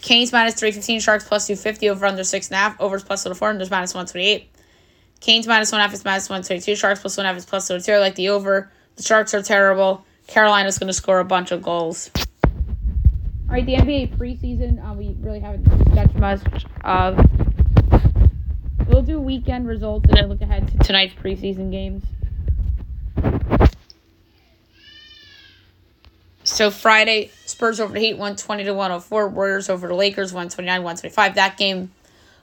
Canes 0.00 0.32
minus 0.32 0.54
315, 0.54 1.00
Sharks 1.00 1.28
plus 1.28 1.46
250, 1.46 1.90
over 1.90 2.06
under 2.06 2.22
6.5, 2.22 2.76
overs 2.80 3.04
plus 3.04 3.26
4, 3.26 3.50
and 3.50 3.60
there's 3.60 3.70
minus 3.70 3.92
128. 3.92 4.48
Canes 5.20 5.46
minus 5.46 5.70
1.5 5.70 5.92
is 5.92 6.04
minus 6.04 6.28
122, 6.30 6.76
Sharks 6.76 7.00
plus 7.00 7.16
1.5 7.16 7.36
is 7.36 7.44
plus 7.44 7.66
22. 7.68 7.92
I 7.92 7.98
like 7.98 8.14
the 8.14 8.30
over. 8.30 8.70
The 8.96 9.02
Sharks 9.02 9.34
are 9.34 9.42
terrible. 9.42 10.04
Carolina's 10.26 10.78
going 10.78 10.88
to 10.88 10.94
score 10.94 11.20
a 11.20 11.24
bunch 11.24 11.50
of 11.52 11.62
goals. 11.62 12.10
All 12.16 13.56
right, 13.56 13.66
the 13.66 13.74
NBA 13.74 14.16
preseason, 14.16 14.82
uh, 14.82 14.94
we 14.94 15.14
really 15.20 15.40
haven't 15.40 15.64
discussed 15.84 16.14
much 16.14 16.64
of. 16.84 17.18
We'll 18.86 19.02
do 19.02 19.20
weekend 19.20 19.68
results 19.68 20.06
and 20.08 20.16
then 20.16 20.28
look 20.28 20.40
ahead 20.40 20.68
to 20.68 20.78
tonight's 20.78 21.14
preseason 21.14 21.70
games. 21.70 22.02
So 26.44 26.70
Friday, 26.70 27.30
Spurs 27.44 27.78
over 27.78 27.92
the 27.92 28.00
Heat, 28.00 28.14
120 28.14 28.64
to 28.64 28.72
104. 28.72 29.28
Warriors 29.28 29.68
over 29.68 29.86
the 29.86 29.94
Lakers, 29.94 30.32
129 30.32 30.82
125. 30.82 31.34
That 31.34 31.56
game, 31.56 31.90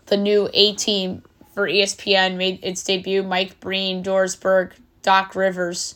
the 0.05 0.17
new 0.17 0.49
A 0.53 0.73
team 0.75 1.23
for 1.57 1.67
ESPN 1.67 2.37
made 2.37 2.59
its 2.61 2.83
debut. 2.83 3.23
Mike 3.23 3.59
Breen, 3.59 4.03
Doris 4.03 4.35
Burke, 4.35 4.75
Doc 5.01 5.33
Rivers. 5.33 5.95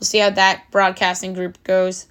We'll 0.00 0.06
see 0.06 0.16
how 0.16 0.30
that 0.30 0.70
broadcasting 0.70 1.34
group 1.34 1.62
goes. 1.62 2.06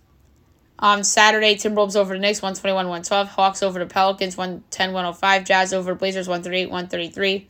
On 0.77 1.03
Saturday, 1.03 1.55
Timberwolves 1.55 1.95
over 1.95 2.13
the 2.13 2.19
Knicks, 2.19 2.43
121 2.43 2.85
112. 2.85 3.29
Hawks 3.29 3.63
over 3.63 3.79
the 3.79 3.87
Pelicans, 3.87 4.37
110 4.37 4.93
105. 4.93 5.43
Jazz 5.43 5.73
over 5.73 5.93
the 5.93 5.97
Blazers, 5.97 6.27
138 6.27 6.69
133. 6.69 7.49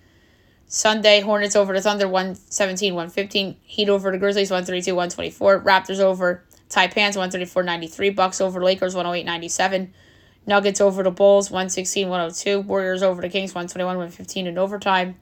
Sunday, 0.67 1.19
Hornets 1.19 1.57
over 1.57 1.73
the 1.73 1.81
Thunder, 1.81 2.07
117 2.07 2.95
115. 2.95 3.57
Heat 3.63 3.89
over 3.89 4.11
the 4.11 4.17
Grizzlies, 4.17 4.49
132 4.49 4.95
124. 4.95 5.59
Raptors 5.59 5.99
over 5.99 6.45
Taipans, 6.69 7.17
134 7.17 7.63
93. 7.63 8.11
Bucks 8.11 8.39
over 8.39 8.63
Lakers, 8.63 8.95
108 8.95 9.25
97. 9.25 9.93
Nuggets 10.47 10.79
over 10.79 11.03
the 11.03 11.11
Bulls, 11.11 11.49
116 11.49 12.07
102. 12.07 12.61
Warriors 12.61 13.01
over 13.01 13.21
the 13.21 13.29
Kings, 13.29 13.51
121 13.53 13.97
115 13.97 14.47
in 14.47 14.57
overtime. 14.57 15.15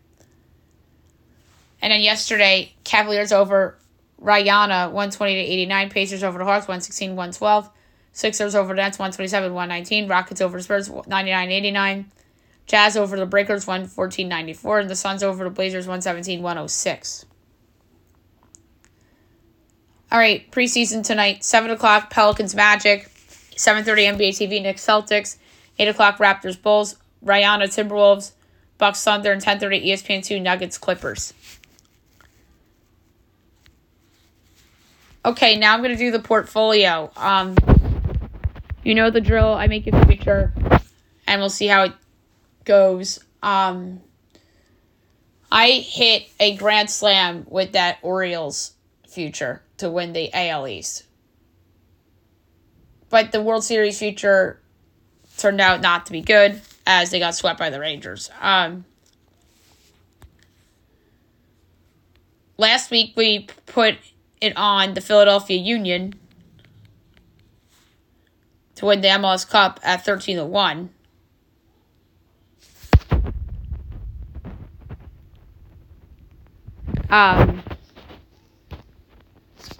And 1.81 1.91
then 1.91 2.01
yesterday, 2.01 2.73
Cavaliers 2.83 3.31
over 3.31 3.77
Ra'anana, 4.21 4.87
120 4.87 5.33
to 5.35 5.39
89. 5.39 5.89
Pacers 5.89 6.23
over 6.23 6.37
the 6.37 6.45
Hawks, 6.45 6.67
116 6.67 7.11
112. 7.11 7.69
Sixers 8.13 8.53
over 8.53 8.69
the 8.69 8.81
Nets 8.81 8.99
127 8.99 9.53
119. 9.53 10.07
Rockets 10.07 10.41
over 10.41 10.57
the 10.57 10.63
Spurs 10.63 10.89
99 11.07 11.51
89. 11.51 12.11
Jazz 12.65 12.95
over 12.95 13.17
the 13.17 13.25
Breakers 13.25 13.65
114 13.65 14.27
94. 14.27 14.79
And 14.79 14.89
the 14.89 14.95
Suns 14.95 15.23
over 15.23 15.43
the 15.43 15.49
Blazers 15.49 15.85
117 15.87 16.41
106. 16.41 17.25
All 20.11 20.19
right, 20.19 20.49
preseason 20.51 21.03
tonight, 21.03 21.43
7 21.43 21.71
o'clock, 21.71 22.11
Pelicans 22.11 22.53
Magic. 22.53 23.09
7.30 23.55 24.15
NBA 24.15 24.29
TV, 24.29 24.61
Knicks 24.61 24.85
Celtics. 24.85 25.37
8 25.79 25.87
o'clock, 25.87 26.17
Raptors 26.17 26.61
Bulls. 26.61 26.95
Ra'anana 27.25 27.63
Timberwolves. 27.63 28.31
Bucks 28.77 29.03
Thunder. 29.03 29.31
And 29.31 29.41
10.30 29.41 29.85
ESPN2 29.87 30.41
Nuggets 30.41 30.77
Clippers. 30.77 31.33
Okay, 35.25 35.57
now 35.57 35.73
I'm 35.73 35.79
going 35.81 35.91
to 35.91 35.97
do 35.97 36.11
the 36.11 36.19
portfolio. 36.19 37.09
Um, 37.15 37.55
you 38.83 38.93
know 38.93 39.09
the 39.09 39.21
drill. 39.21 39.53
I 39.53 39.67
make 39.67 39.87
a 39.87 40.05
future, 40.05 40.53
and 41.25 41.39
we'll 41.39 41.49
see 41.49 41.67
how 41.67 41.83
it 41.83 41.93
goes. 42.65 43.19
Um, 43.41 44.01
I 45.51 45.69
hit 45.69 46.29
a 46.39 46.55
grand 46.57 46.89
slam 46.89 47.45
with 47.49 47.71
that 47.73 47.99
Orioles 48.01 48.73
future 49.07 49.61
to 49.77 49.89
win 49.89 50.11
the 50.11 50.29
AL 50.33 50.67
East, 50.67 51.03
but 53.13 53.31
the 53.31 53.43
World 53.43 53.63
Series 53.63 53.99
future 53.99 54.59
turned 55.37 55.61
out 55.61 55.81
not 55.81 56.07
to 56.07 56.11
be 56.11 56.21
good 56.21 56.59
as 56.87 57.11
they 57.11 57.19
got 57.19 57.35
swept 57.35 57.59
by 57.59 57.69
the 57.69 57.79
Rangers. 57.79 58.31
Um, 58.41 58.85
last 62.57 62.89
week 62.89 63.13
we 63.15 63.45
put 63.67 63.97
it 64.41 64.57
on 64.57 64.95
the 64.95 65.01
Philadelphia 65.01 65.59
Union 65.59 66.15
to 68.73 68.87
win 68.87 69.01
the 69.01 69.09
MLS 69.09 69.47
Cup 69.47 69.79
at 69.83 70.03
13 70.03 70.37
to 70.37 70.45
1. 70.45 70.89
Um, 77.11 77.61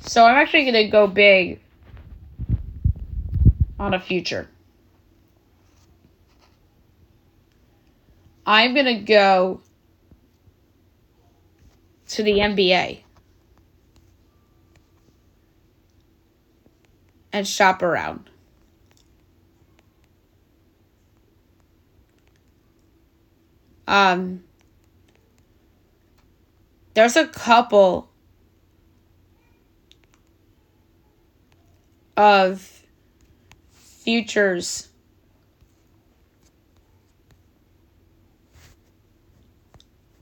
so 0.02 0.24
I'm 0.24 0.36
actually 0.36 0.66
going 0.66 0.86
to 0.86 0.88
go 0.88 1.08
big 1.08 1.63
on 3.80 3.94
a 3.94 4.00
future. 4.00 4.48
I'm 8.46 8.74
going 8.74 8.86
to 8.86 8.96
go 8.96 9.62
to 12.10 12.24
the 12.24 12.34
NBA 12.34 13.00
and 17.32 17.48
shop 17.48 17.82
around. 17.82 18.30
Um, 23.88 24.44
there's 26.94 27.16
a 27.16 27.28
couple 27.28 28.10
of 32.16 32.83
futures 34.04 34.90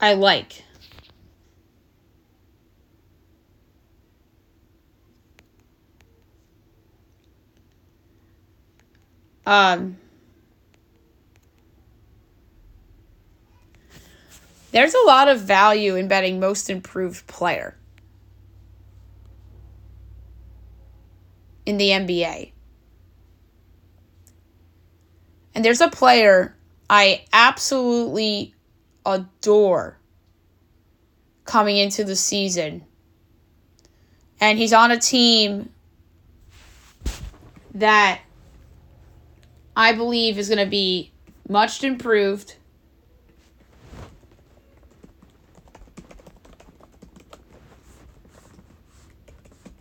I 0.01 0.13
like. 0.15 0.63
Um, 9.45 9.97
there's 14.71 14.93
a 14.93 15.05
lot 15.05 15.27
of 15.27 15.41
value 15.41 15.95
in 15.95 16.07
betting 16.07 16.39
most 16.39 16.69
improved 16.69 17.27
player 17.27 17.75
in 21.65 21.77
the 21.77 21.89
NBA. 21.89 22.53
And 25.53 25.65
there's 25.65 25.81
a 25.81 25.89
player 25.89 26.55
I 26.89 27.25
absolutely 27.33 28.53
adore 29.05 29.97
coming 31.45 31.77
into 31.77 32.03
the 32.03 32.15
season. 32.15 32.85
And 34.39 34.57
he's 34.57 34.73
on 34.73 34.91
a 34.91 34.97
team 34.97 35.69
that 37.73 38.21
I 39.75 39.93
believe 39.93 40.37
is 40.37 40.47
going 40.47 40.59
to 40.59 40.69
be 40.69 41.11
much 41.47 41.83
improved. 41.83 42.55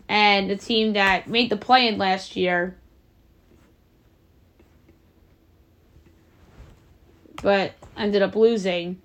And 0.09 0.51
the 0.51 0.57
team 0.57 0.95
that 0.95 1.29
made 1.29 1.51
the 1.51 1.57
play 1.57 1.87
in 1.87 1.97
last 1.97 2.35
year. 2.35 2.80
But 7.43 7.73
ended 7.97 8.23
up 8.23 8.35
losing. 8.35 9.01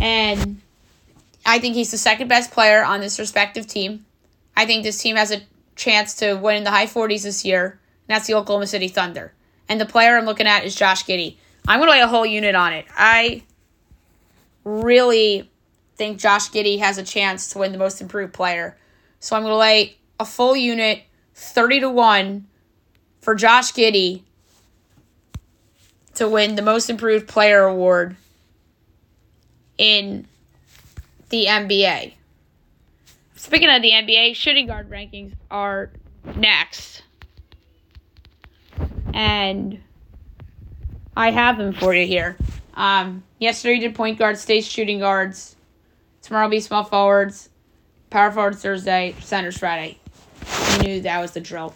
And 0.00 0.60
I 1.44 1.58
think 1.58 1.74
he's 1.74 1.90
the 1.90 1.98
second 1.98 2.28
best 2.28 2.50
player 2.50 2.84
on 2.84 3.00
this 3.00 3.18
respective 3.18 3.66
team. 3.66 4.06
I 4.56 4.66
think 4.66 4.82
this 4.82 5.00
team 5.00 5.16
has 5.16 5.30
a 5.30 5.42
chance 5.76 6.14
to 6.16 6.34
win 6.34 6.56
in 6.56 6.64
the 6.64 6.70
high 6.70 6.86
40s 6.86 7.22
this 7.22 7.44
year, 7.44 7.66
and 7.66 7.78
that's 8.08 8.26
the 8.26 8.34
Oklahoma 8.34 8.66
City 8.66 8.88
Thunder. 8.88 9.32
And 9.68 9.80
the 9.80 9.86
player 9.86 10.16
I'm 10.16 10.24
looking 10.24 10.46
at 10.46 10.64
is 10.64 10.74
Josh 10.74 11.04
Giddey. 11.04 11.36
I'm 11.66 11.78
going 11.78 11.88
to 11.88 11.92
lay 11.92 12.00
a 12.00 12.06
whole 12.06 12.26
unit 12.26 12.54
on 12.54 12.72
it. 12.72 12.86
I 12.96 13.42
really 14.64 15.50
think 15.96 16.18
Josh 16.18 16.50
Giddey 16.50 16.78
has 16.78 16.98
a 16.98 17.02
chance 17.02 17.48
to 17.50 17.58
win 17.58 17.72
the 17.72 17.78
most 17.78 18.00
improved 18.00 18.32
player. 18.32 18.76
So 19.20 19.36
I'm 19.36 19.42
going 19.42 19.52
to 19.52 19.58
lay 19.58 19.96
a 20.18 20.24
full 20.24 20.56
unit, 20.56 21.02
30 21.34 21.80
to 21.80 21.90
1, 21.90 22.46
for 23.20 23.34
Josh 23.34 23.72
Giddey 23.72 24.22
to 26.20 26.28
win 26.28 26.54
the 26.54 26.60
most 26.60 26.90
improved 26.90 27.26
player 27.26 27.64
award 27.64 28.14
in 29.78 30.28
the 31.30 31.46
NBA. 31.46 32.12
Speaking 33.36 33.70
of 33.70 33.80
the 33.80 33.92
NBA, 33.92 34.36
shooting 34.36 34.66
guard 34.66 34.90
rankings 34.90 35.32
are 35.50 35.90
next. 36.36 37.04
And 39.14 39.80
I 41.16 41.30
have 41.30 41.56
them 41.56 41.72
for 41.72 41.94
you 41.94 42.06
here. 42.06 42.36
Um, 42.74 43.24
yesterday 43.38 43.78
did 43.78 43.94
point 43.94 44.18
guards, 44.18 44.42
stage 44.42 44.66
shooting 44.66 44.98
guards. 44.98 45.56
Tomorrow 46.20 46.44
will 46.44 46.50
be 46.50 46.60
small 46.60 46.84
forwards, 46.84 47.48
power 48.10 48.30
forwards 48.30 48.60
Thursday, 48.60 49.16
centers 49.20 49.56
Friday. 49.56 49.98
You 50.72 50.82
knew 50.82 51.00
that 51.00 51.18
was 51.18 51.30
the 51.32 51.40
drill. 51.40 51.74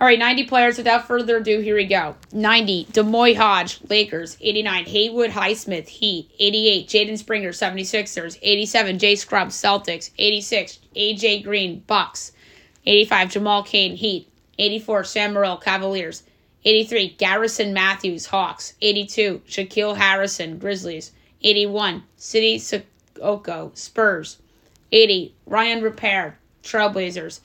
All 0.00 0.06
right, 0.06 0.18
90 0.18 0.44
players. 0.44 0.78
Without 0.78 1.06
further 1.06 1.36
ado, 1.36 1.60
here 1.60 1.76
we 1.76 1.84
go. 1.84 2.16
90, 2.32 2.86
D'Moi 2.90 3.36
Hodge, 3.36 3.80
Lakers. 3.90 4.38
89, 4.40 4.86
Haywood 4.86 5.30
Highsmith, 5.32 5.88
Heat. 5.88 6.30
88, 6.38 6.88
Jaden 6.88 7.18
Springer, 7.18 7.50
76ers. 7.50 8.38
87, 8.40 8.98
Jay 8.98 9.14
Scrubb, 9.14 9.48
Celtics. 9.48 10.08
86, 10.16 10.78
AJ 10.96 11.44
Green, 11.44 11.80
Bucks. 11.86 12.32
85, 12.86 13.30
Jamal 13.30 13.62
Cain, 13.62 13.94
Heat. 13.94 14.26
84, 14.58 15.04
Sam 15.04 15.34
Merrill, 15.34 15.58
Cavaliers. 15.58 16.22
83, 16.64 17.16
Garrison 17.18 17.74
Matthews, 17.74 18.24
Hawks. 18.24 18.72
82, 18.80 19.42
Shaquille 19.46 19.98
Harrison, 19.98 20.56
Grizzlies. 20.56 21.12
81, 21.42 22.04
Sidy 22.16 22.58
Cissoko, 22.58 23.76
Spurs. 23.76 24.38
80, 24.92 25.34
Rayan 25.46 25.82
Rupert, 25.82 26.36
Trailblazers. 26.62 27.40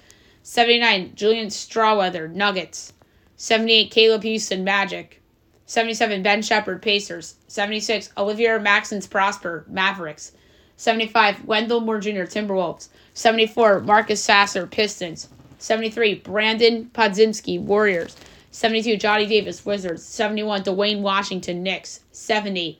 79, 0.47 1.13
Julian 1.15 1.47
Strawther, 1.47 2.31
Nuggets. 2.31 2.93
78, 3.35 3.89
Caleb 3.89 4.21
Houstan, 4.21 4.61
Magic. 4.61 5.19
77, 5.65 6.21
Ben 6.21 6.43
Sheppard, 6.43 6.83
Pacers. 6.83 7.37
76, 7.47 8.11
Olivier 8.15 8.59
Maxence 8.59 9.07
Prosper, 9.07 9.65
Mavericks. 9.67 10.33
75, 10.77 11.45
Wendell 11.45 11.81
Moore 11.81 11.99
Jr., 11.99 12.25
Timberwolves. 12.25 12.89
74, 13.15 13.79
Marcus 13.79 14.23
Sasser, 14.23 14.67
Pistons. 14.67 15.29
73, 15.57 16.13
Brandon 16.13 16.91
Podziemski, 16.93 17.59
Warriors. 17.59 18.15
72, 18.51 18.97
Johnny 18.97 19.25
Davis, 19.25 19.65
Wizards. 19.65 20.05
71, 20.05 20.61
Duane 20.61 21.01
Washington, 21.01 21.63
Knicks. 21.63 22.01
70, 22.11 22.79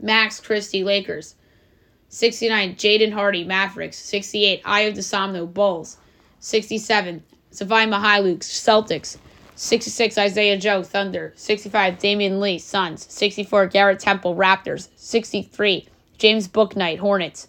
Max 0.00 0.40
Christie, 0.40 0.82
Lakers. 0.82 1.36
69, 2.08 2.74
Jaden 2.74 3.12
Hardy, 3.12 3.44
Mavericks. 3.44 3.98
68, 3.98 4.64
Ayo 4.64 4.92
Dosunmu, 4.92 5.54
Bulls. 5.54 5.98
67, 6.40 7.22
Svi 7.52 7.88
Mykhailiuk, 7.88 8.40
Celtics. 8.40 9.18
66, 9.56 10.16
Isaiah 10.16 10.56
Joe, 10.56 10.84
Thunder. 10.84 11.32
65, 11.34 11.98
Damion 11.98 12.38
Lee, 12.38 12.58
Suns. 12.58 13.12
64, 13.12 13.66
Garrett 13.66 13.98
Temple, 13.98 14.36
Raptors. 14.36 14.88
63, 14.94 15.88
James 16.16 16.46
Bouknight, 16.46 16.98
Hornets. 16.98 17.48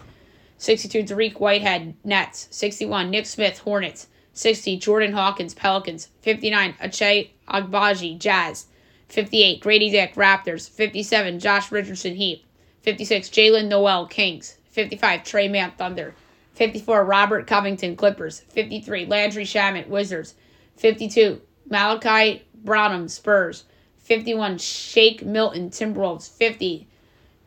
62, 0.58 1.04
Dariq 1.04 1.40
Whitehead, 1.40 1.94
Nets. 2.04 2.48
61, 2.50 3.12
Nick 3.12 3.28
Smith, 3.28 3.60
Hornets. 3.60 4.08
60, 4.34 4.78
Jordan 4.78 5.14
Hawkins, 5.14 5.54
Pelicans. 5.54 6.08
59, 6.22 6.74
Ochai 6.82 7.30
Agbaji, 7.48 8.18
Jazz. 8.18 8.66
58, 9.10 9.62
Gradey 9.62 9.92
Dick, 9.92 10.16
Raptors. 10.16 10.68
57, 10.68 11.40
Josh 11.40 11.72
Richardson, 11.72 12.16
Heat. 12.16 12.44
56, 12.82 13.30
Jalen 13.30 13.68
Noel, 13.68 14.08
Kings. 14.08 14.58
55, 14.72 15.24
Tre 15.24 15.48
Mann, 15.48 15.72
Thunder. 15.78 16.16
54, 16.60 17.06
Robert 17.06 17.48
Covington, 17.48 17.96
Clippers. 17.96 18.42
53, 18.50 19.06
Landry 19.06 19.46
Shamet, 19.46 19.88
Wizards. 19.88 20.36
52, 20.76 21.40
Malaki 21.72 22.42
Branham, 22.54 23.08
Spurs. 23.08 23.64
51, 24.00 24.58
Shake 24.58 25.26
Milton, 25.26 25.70
Timberwolves. 25.70 26.30
50, 26.30 26.86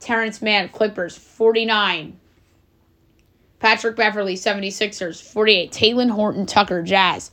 Terrence 0.01 0.41
Mann, 0.41 0.71
Clippers. 0.71 1.15
49, 1.15 2.19
Patrick 3.59 3.97
Beverley, 3.97 4.35
76ers. 4.35 5.23
48, 5.23 5.71
Talen 5.71 6.11
Horton 6.11 6.47
Tucker, 6.47 6.83
Jazz. 6.83 7.33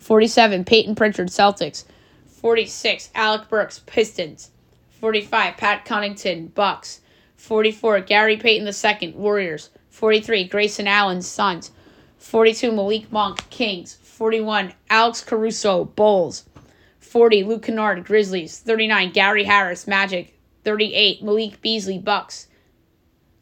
47, 0.00 0.64
Payton 0.64 0.96
Pritchard, 0.96 1.28
Celtics. 1.28 1.84
46, 2.26 3.08
Alec 3.14 3.48
Burks, 3.48 3.78
Pistons. 3.86 4.50
45, 4.98 5.56
Pat 5.56 5.86
Connaughton, 5.86 6.52
Bucks. 6.54 7.02
44, 7.36 8.00
Gary 8.00 8.36
Payton 8.36 8.66
II, 8.66 9.12
Warriors. 9.12 9.70
43, 9.90 10.44
Grayson 10.44 10.86
Allen, 10.86 11.20
Suns. 11.20 11.72
42, 12.18 12.72
Malik 12.72 13.10
Monk, 13.10 13.48
Kings. 13.50 13.98
41, 14.02 14.72
Alex 14.88 15.22
Caruso, 15.22 15.84
Bulls. 15.84 16.44
40, 16.98 17.44
Luke 17.44 17.62
Kennard, 17.62 18.04
Grizzlies. 18.04 18.58
39, 18.58 19.10
Gary 19.12 19.44
Harris, 19.44 19.86
Magic. 19.86 20.38
38, 20.64 21.22
Malik 21.22 21.60
Beasley, 21.60 21.98
Bucks. 21.98 22.46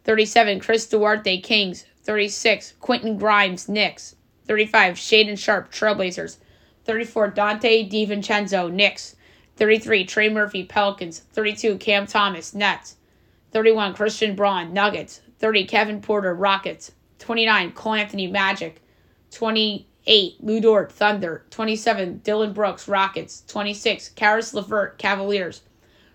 37, 0.04 0.61
Chris 0.61 0.87
Duarte, 0.87 1.40
Kings. 1.40 1.84
36, 2.02 2.74
Quentin 2.80 3.18
Grimes, 3.18 3.68
Knicks. 3.68 4.16
35, 4.46 4.94
Shaedon 4.94 5.38
Sharpe, 5.38 5.70
Trailblazers. 5.70 6.38
34, 6.84 7.32
Donte 7.32 7.90
DiVincenzo, 7.90 8.72
Knicks. 8.72 9.16
33, 9.56 10.06
Trey 10.06 10.28
Murphy, 10.28 10.64
Pelicans. 10.64 11.18
32, 11.32 11.76
Cam 11.76 12.06
Thomas, 12.06 12.54
Nets. 12.54 12.96
31, 13.50 13.92
Christian 13.92 14.34
Braun, 14.34 14.72
Nuggets. 14.72 15.20
30, 15.38 15.64
Kevin 15.66 16.01
Porter, 16.01 16.35
Rockets. 16.35 16.92
29, 17.20 17.72
Cole 17.72 17.94
Anthony, 17.94 18.27
Magic. 18.27 18.83
28, 19.31 20.37
Lu 20.40 20.61
Dort, 20.61 20.90
Thunder. 20.92 21.44
27, 21.51 22.18
Dillon 22.18 22.53
Brooks, 22.53 22.88
Rockets. 22.88 23.44
26, 23.46 24.11
Caris 24.11 24.53
LeVert, 24.55 24.98
Cavaliers. 24.98 25.62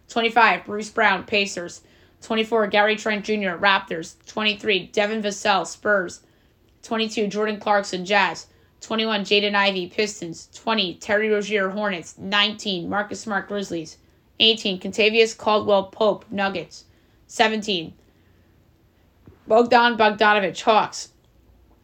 25, 0.10 0.66
Bruce 0.66 0.90
Brown, 0.90 1.24
Pacers. 1.24 1.82
24, 2.22 2.68
Gary 2.68 2.96
Trent 2.96 3.24
Jr., 3.24 3.58
Raptors. 3.58 4.16
23, 4.28 4.88
Devin 4.88 5.22
Vassell, 5.22 5.66
Spurs. 5.66 6.22
22, 6.82 7.28
Jordan 7.28 7.60
Clarkson, 7.60 8.06
Jazz. 8.06 8.48
21, 8.82 9.24
Jaden 9.24 9.56
Ivey, 9.56 9.88
Pistons. 9.88 10.50
20, 10.54 10.96
Terry 10.96 11.30
Rozier, 11.30 11.70
Hornets. 11.70 12.18
19, 12.18 12.90
Marcus 12.90 13.22
Smart, 13.22 13.48
Grizzlies. 13.48 13.98
18, 14.40 14.80
Kentavious 14.80 15.38
Caldwell 15.38 15.84
Pope, 15.84 16.26
Nuggets. 16.30 16.86
17, 17.28 17.94
Bogdan 19.46 19.98
Bogdanovich, 19.98 20.62
Hawks. 20.62 21.10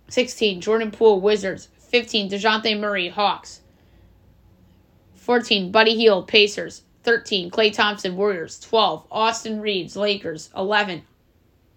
16, 0.08 0.62
Jordan 0.62 0.92
Poole, 0.92 1.20
Wizards. 1.20 1.68
15, 1.78 2.30
DeJounte 2.30 2.80
Murray, 2.80 3.10
Hawks. 3.10 3.62
14, 5.16 5.72
Buddy 5.72 5.96
Hield, 5.96 6.28
Pacers. 6.28 6.84
13, 7.04 7.52
Klay 7.52 7.74
Thompson, 7.74 8.16
Warriors. 8.16 8.60
12, 8.62 9.06
Austin 9.12 9.60
Reaves, 9.60 9.98
Lakers. 9.98 10.50
11, 10.56 11.02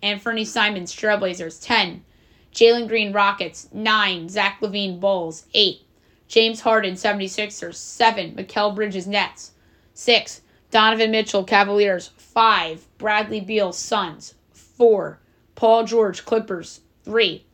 Anthony 0.03 0.45
Simons, 0.45 0.95
Trailblazers. 0.95 1.65
10, 1.65 2.05
Jalen 2.53 2.87
Green, 2.87 3.13
Rockets. 3.13 3.69
9, 3.73 4.29
Zach 4.29 4.61
LaVine, 4.61 5.01
Bulls. 5.01 5.47
8, 5.53 5.81
James 6.29 6.61
Harden, 6.61 6.95
76ers. 6.95 7.75
7, 7.75 8.37
Mikal 8.37 8.75
Bridges, 8.75 9.07
Nets. 9.09 9.53
6, 9.95 10.43
Donovan 10.71 11.11
Mitchell, 11.11 11.45
Cavaliers. 11.45 12.13
5, 12.17 12.87
Bradley 12.99 13.41
Beal, 13.41 13.73
Suns. 13.73 14.35
4, 14.53 15.19
Paul 15.55 15.85
George, 15.85 16.25
Clippers. 16.25 16.81
3, 17.05 17.45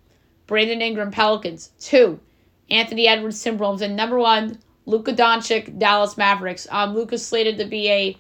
Brandon 0.46 0.82
Ingram, 0.82 1.10
Pelicans. 1.10 1.70
2, 1.80 2.18
Anthony 2.70 3.08
Edwards, 3.08 3.42
Timberwolves. 3.42 3.80
And 3.80 3.96
number 3.96 4.18
1, 4.18 4.58
Luka 4.86 5.12
Doncic, 5.12 5.78
Dallas 5.78 6.16
Mavericks. 6.16 6.66
Um, 6.70 6.94
Luka's 6.94 7.26
slated 7.26 7.58
to 7.58 7.64
be 7.64 7.88
a 7.90 8.16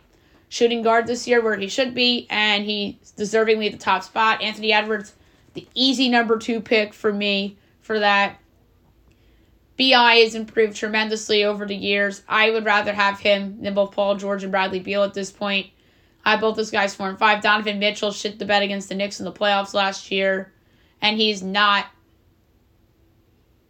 shooting 0.48 0.82
guard 0.82 1.06
this 1.06 1.26
year 1.26 1.42
where 1.42 1.56
he 1.56 1.68
should 1.68 1.94
be, 1.94 2.26
and 2.30 2.64
he's 2.64 3.12
deservingly 3.16 3.66
at 3.66 3.72
the 3.72 3.78
top 3.78 4.02
spot. 4.02 4.42
Anthony 4.42 4.72
Edwards, 4.72 5.14
the 5.54 5.66
easy 5.74 6.08
number 6.08 6.38
two 6.38 6.60
pick 6.60 6.94
for 6.94 7.12
me 7.12 7.56
for 7.80 7.98
that. 7.98 8.38
BI 9.78 10.16
has 10.16 10.34
improved 10.34 10.76
tremendously 10.76 11.44
over 11.44 11.64
the 11.64 11.76
years. 11.76 12.22
I 12.28 12.50
would 12.50 12.64
rather 12.64 12.92
have 12.92 13.20
him 13.20 13.62
than 13.62 13.74
both 13.74 13.92
Paul 13.92 14.16
George 14.16 14.42
and 14.42 14.50
Bradley 14.50 14.80
Beal 14.80 15.04
at 15.04 15.14
this 15.14 15.30
point. 15.30 15.68
I 16.24 16.36
both 16.36 16.56
those 16.56 16.70
guys 16.70 16.94
four 16.94 17.08
and 17.08 17.18
five. 17.18 17.42
Donovan 17.42 17.78
Mitchell 17.78 18.12
shit 18.12 18.38
the 18.38 18.44
bed 18.44 18.62
against 18.62 18.88
the 18.88 18.94
Knicks 18.94 19.18
in 19.18 19.24
the 19.24 19.32
playoffs 19.32 19.74
last 19.74 20.10
year, 20.10 20.52
and 21.00 21.16
he's 21.16 21.42
not 21.42 21.86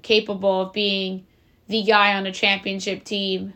capable 0.02 0.62
of 0.62 0.72
being 0.72 1.26
the 1.68 1.82
guy 1.82 2.14
on 2.14 2.26
a 2.26 2.32
championship 2.32 3.04
team. 3.04 3.54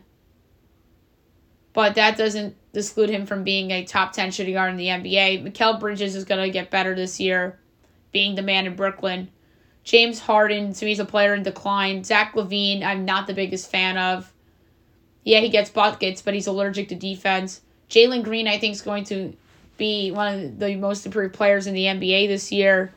But 1.73 1.95
that 1.95 2.17
doesn't 2.17 2.55
exclude 2.73 3.09
him 3.09 3.25
from 3.25 3.43
being 3.43 3.71
a 3.71 3.83
top 3.83 4.13
10 4.13 4.31
shooting 4.31 4.53
guard 4.53 4.71
in 4.71 4.77
the 4.77 4.87
NBA. 4.87 5.43
Mikal 5.43 5.79
Bridges 5.79 6.15
is 6.15 6.23
going 6.23 6.43
to 6.43 6.51
get 6.51 6.69
better 6.69 6.95
this 6.95 7.19
year, 7.19 7.59
being 8.11 8.35
the 8.35 8.41
man 8.41 8.67
in 8.67 8.75
Brooklyn. 8.75 9.29
James 9.83 10.19
Harden, 10.19 10.73
to 10.73 10.85
me, 10.85 10.93
is 10.93 10.99
a 10.99 11.05
player 11.05 11.33
in 11.33 11.43
decline. 11.43 12.03
Zach 12.03 12.33
LaVine, 12.35 12.83
I'm 12.83 13.05
not 13.05 13.27
the 13.27 13.33
biggest 13.33 13.69
fan 13.69 13.97
of. 13.97 14.31
Yeah, 15.23 15.39
he 15.39 15.49
gets 15.49 15.69
buckets, 15.69 16.21
but 16.21 16.33
he's 16.33 16.47
allergic 16.47 16.89
to 16.89 16.95
defense. 16.95 17.61
Jalen 17.93 18.23
Green, 18.23 18.47
I 18.47 18.57
think, 18.57 18.73
is 18.73 18.81
going 18.81 19.03
to 19.05 19.33
be 19.77 20.09
one 20.09 20.33
of 20.33 20.59
the 20.59 20.75
most 20.75 21.05
improved 21.05 21.35
players 21.35 21.67
in 21.67 21.75
the 21.75 21.85
NBA 21.85 22.27
this 22.27 22.51
year. 22.51 22.91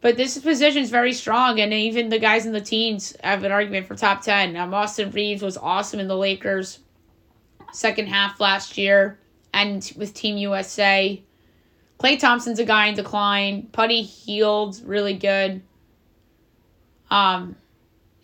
But 0.00 0.16
this 0.16 0.38
position 0.38 0.82
is 0.82 0.90
very 0.90 1.12
strong, 1.12 1.58
and 1.58 1.72
even 1.72 2.08
the 2.08 2.20
guys 2.20 2.46
in 2.46 2.52
the 2.52 2.60
teens 2.60 3.14
have 3.24 3.42
an 3.42 3.50
argument 3.50 3.86
for 3.86 3.96
top 3.96 4.22
10. 4.22 4.56
Um, 4.56 4.72
Austin 4.72 5.10
Reaves 5.10 5.42
was 5.42 5.56
awesome 5.56 5.98
in 5.98 6.06
the 6.06 6.16
Lakers 6.16 6.78
second 7.72 8.06
half 8.06 8.40
last 8.40 8.78
year 8.78 9.18
and 9.52 9.92
with 9.96 10.14
Team 10.14 10.36
USA. 10.36 11.20
Klay 11.98 12.18
Thompson's 12.18 12.60
a 12.60 12.64
guy 12.64 12.86
in 12.86 12.94
decline. 12.94 13.62
Buddy 13.72 14.02
Hield, 14.02 14.80
really 14.84 15.14
good. 15.14 15.60
Um, 17.10 17.56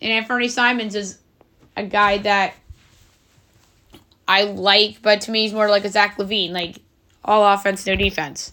and 0.01 0.11
Anthony 0.11 0.47
Simons 0.47 0.95
is 0.95 1.19
a 1.75 1.83
guy 1.83 2.17
that 2.19 2.55
I 4.27 4.43
like, 4.43 5.01
but 5.01 5.21
to 5.21 5.31
me, 5.31 5.43
he's 5.43 5.53
more 5.53 5.69
like 5.69 5.85
a 5.85 5.89
Zach 5.89 6.17
LaVine, 6.17 6.51
like 6.51 6.79
all 7.23 7.45
offense, 7.45 7.85
no 7.85 7.95
defense. 7.95 8.51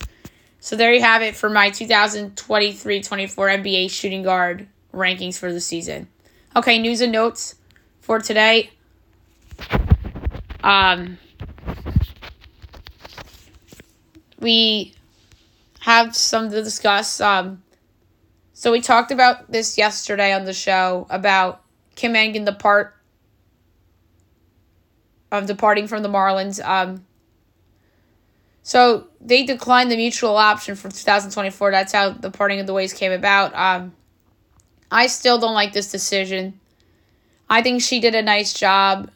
So 0.60 0.76
there 0.76 0.94
you 0.94 1.02
have 1.02 1.22
it 1.22 1.36
for 1.36 1.50
my 1.50 1.70
2023 1.70 3.02
24 3.02 3.48
NBA 3.48 3.90
shooting 3.90 4.22
guard 4.22 4.66
rankings 4.94 5.38
for 5.38 5.52
the 5.52 5.60
season. 5.60 6.08
Okay, 6.56 6.78
news 6.78 7.00
and 7.00 7.12
notes 7.12 7.56
for 8.00 8.18
today. 8.20 8.70
Um, 10.62 11.18
we 14.38 14.94
have 15.80 16.16
some 16.16 16.50
to 16.50 16.62
discuss. 16.62 17.20
Um, 17.20 17.62
so 18.54 18.72
we 18.72 18.80
talked 18.80 19.10
about 19.10 19.50
this 19.50 19.76
yesterday 19.76 20.32
on 20.32 20.44
the 20.44 20.54
show 20.54 21.06
about 21.10 21.62
Kim 21.96 22.16
Ng, 22.16 22.44
the 22.44 22.52
part 22.52 22.93
of 25.38 25.46
departing 25.46 25.86
from 25.86 26.02
the 26.02 26.08
Marlins. 26.08 26.64
Um, 26.64 27.04
so 28.62 29.08
they 29.20 29.44
declined 29.44 29.90
the 29.90 29.96
mutual 29.96 30.36
option 30.36 30.74
for 30.74 30.88
2024. 30.90 31.70
That's 31.70 31.92
how 31.92 32.10
the 32.10 32.30
parting 32.30 32.60
of 32.60 32.66
the 32.66 32.72
ways 32.72 32.92
came 32.92 33.12
about. 33.12 33.54
Um, 33.54 33.92
I 34.90 35.06
still 35.08 35.38
don't 35.38 35.54
like 35.54 35.72
this 35.72 35.90
decision. 35.90 36.58
I 37.48 37.62
think 37.62 37.82
she 37.82 38.00
did 38.00 38.14
a 38.14 38.22
nice 38.22 38.52
job 38.54 39.10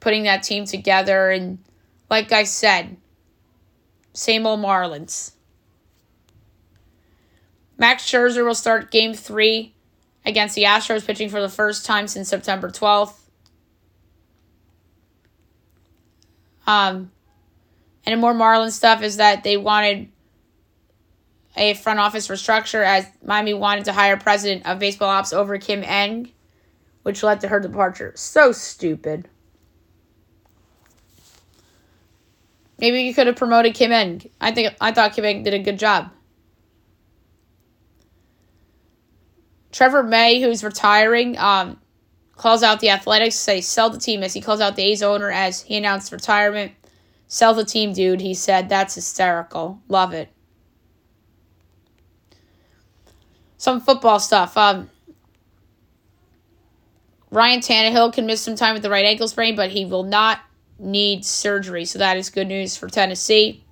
putting 0.00 0.24
that 0.24 0.42
team 0.42 0.64
together. 0.64 1.30
And 1.30 1.58
like 2.10 2.30
I 2.30 2.44
said, 2.44 2.96
same 4.12 4.46
old 4.46 4.60
Marlins. 4.60 5.32
Max 7.78 8.04
Scherzer 8.04 8.44
will 8.44 8.54
start 8.54 8.90
game 8.92 9.14
three 9.14 9.74
against 10.24 10.54
the 10.54 10.64
Astros, 10.64 11.04
pitching 11.04 11.28
for 11.28 11.40
the 11.40 11.48
first 11.48 11.84
time 11.84 12.06
since 12.06 12.28
September 12.28 12.70
12th. 12.70 13.21
Um, 16.66 17.10
and 18.04 18.20
more 18.20 18.34
Marlins 18.34 18.72
stuff 18.72 19.02
is 19.02 19.16
that 19.16 19.44
they 19.44 19.56
wanted 19.56 20.08
a 21.56 21.74
front 21.74 21.98
office 21.98 22.28
restructure 22.28 22.84
as 22.84 23.06
Miami 23.24 23.54
wanted 23.54 23.84
to 23.84 23.92
hire 23.92 24.16
president 24.16 24.66
of 24.66 24.78
baseball 24.78 25.08
ops 25.08 25.32
over 25.32 25.58
Kim 25.58 25.82
Ng, 25.82 26.32
which 27.02 27.22
led 27.22 27.40
to 27.40 27.48
her 27.48 27.60
departure. 27.60 28.12
So 28.16 28.52
stupid. 28.52 29.28
Maybe 32.78 33.02
you 33.02 33.14
could 33.14 33.26
have 33.26 33.36
promoted 33.36 33.74
Kim 33.74 33.92
Ng. 33.92 34.28
I 34.40 34.52
think 34.52 34.74
I 34.80 34.92
thought 34.92 35.12
Kim 35.14 35.24
Ng 35.24 35.42
did 35.42 35.54
a 35.54 35.58
good 35.58 35.78
job. 35.78 36.10
Trevor 39.70 40.02
May, 40.02 40.40
who's 40.40 40.62
retiring, 40.62 41.38
um, 41.38 41.78
calls 42.36 42.62
out 42.62 42.80
the 42.80 42.90
Athletics 42.90 43.36
say 43.36 43.60
sell 43.60 43.90
the 43.90 43.98
team 43.98 44.22
as 44.22 44.34
he 44.34 44.40
calls 44.40 44.60
out 44.60 44.76
the 44.76 44.82
A's 44.82 45.02
owner 45.02 45.30
as 45.30 45.62
he 45.62 45.76
announced 45.76 46.12
retirement. 46.12 46.72
Sell 47.26 47.54
the 47.54 47.64
team, 47.64 47.92
dude, 47.92 48.20
he 48.20 48.34
said. 48.34 48.68
That's 48.68 48.94
hysterical. 48.94 49.80
Love 49.88 50.12
it. 50.12 50.28
Some 53.56 53.80
football 53.80 54.18
stuff. 54.20 54.56
Um, 54.56 54.90
Ryan 57.30 57.60
Tannehill 57.60 58.12
can 58.12 58.26
miss 58.26 58.42
some 58.42 58.56
time 58.56 58.74
with 58.74 58.82
the 58.82 58.90
right 58.90 59.06
ankle 59.06 59.28
sprain, 59.28 59.56
but 59.56 59.70
he 59.70 59.86
will 59.86 60.02
not 60.02 60.40
need 60.78 61.24
surgery. 61.24 61.84
So 61.86 61.98
that 61.98 62.16
is 62.16 62.28
good 62.28 62.48
news 62.48 62.76
for 62.76 62.88
Tennessee. 62.88 63.64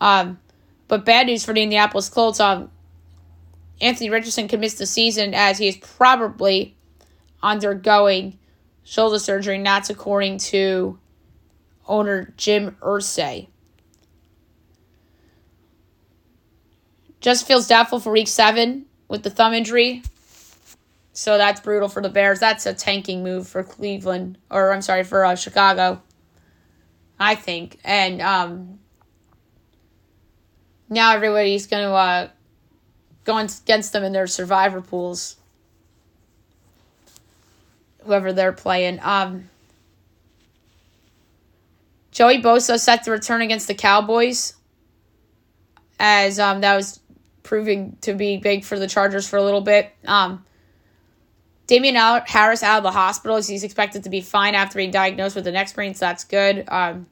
Um, 0.00 0.40
but 0.88 1.04
bad 1.04 1.26
news 1.26 1.44
for 1.44 1.52
the 1.52 1.62
Indianapolis 1.62 2.08
Colts. 2.08 2.40
Um, 2.40 2.70
Anthony 3.80 4.10
Richardson 4.10 4.48
could 4.48 4.60
miss 4.60 4.74
the 4.74 4.86
season 4.86 5.34
as 5.34 5.58
he 5.58 5.68
is 5.68 5.76
probably 5.76 6.76
undergoing 7.42 8.38
shoulder 8.84 9.18
surgery, 9.18 9.56
and 9.56 9.66
that's 9.66 9.90
according 9.90 10.38
to 10.38 10.98
owner 11.86 12.32
Jim 12.36 12.76
Irsay. 12.80 13.48
Justin 17.20 17.46
Fields 17.46 17.66
doubtful 17.66 18.00
for 18.00 18.12
week 18.12 18.28
seven 18.28 18.86
with 19.08 19.22
the 19.22 19.30
thumb 19.30 19.54
injury. 19.54 20.02
So 21.14 21.38
that's 21.38 21.60
brutal 21.60 21.88
for 21.88 22.02
the 22.02 22.08
Bears. 22.08 22.40
That's 22.40 22.66
a 22.66 22.74
tanking 22.74 23.22
move 23.22 23.48
for 23.48 23.62
Cleveland, 23.62 24.36
or 24.50 24.72
I'm 24.72 24.82
sorry, 24.82 25.04
for 25.04 25.24
uh, 25.24 25.34
Chicago. 25.36 26.02
I 27.18 27.34
think. 27.34 27.78
And 27.84 28.20
um, 28.20 28.80
now 30.88 31.14
everybody's 31.14 31.66
going 31.66 31.84
to 31.84 31.92
uh, 31.92 32.28
going 33.24 33.48
against 33.62 33.92
them 33.92 34.04
in 34.04 34.12
their 34.12 34.26
survivor 34.26 34.80
pools. 34.80 35.36
Whoever 38.04 38.32
they're 38.32 38.52
playing. 38.52 39.00
Um, 39.02 39.48
Joey 42.10 42.40
Bosa 42.40 42.78
set 42.78 43.04
to 43.04 43.10
return 43.10 43.42
against 43.42 43.66
the 43.66 43.74
Cowboys, 43.74 44.54
as 45.98 46.38
um, 46.38 46.60
that 46.60 46.76
was 46.76 47.00
proving 47.42 47.96
to 48.02 48.14
be 48.14 48.36
big 48.36 48.64
for 48.64 48.78
the 48.78 48.86
Chargers 48.86 49.26
for 49.26 49.36
a 49.36 49.42
little 49.42 49.62
bit. 49.62 49.90
Um, 50.06 50.44
Damien 51.66 51.96
Harris 52.26 52.62
out 52.62 52.78
of 52.78 52.82
the 52.82 52.90
hospital. 52.90 53.36
He's 53.38 53.64
expected 53.64 54.04
to 54.04 54.10
be 54.10 54.20
fine 54.20 54.54
after 54.54 54.76
being 54.76 54.90
diagnosed 54.90 55.34
with 55.34 55.44
the 55.44 55.52
neck 55.52 55.68
sprain, 55.68 55.94
so 55.94 56.06
that's 56.06 56.24
good. 56.24 56.64
Um, 56.68 57.06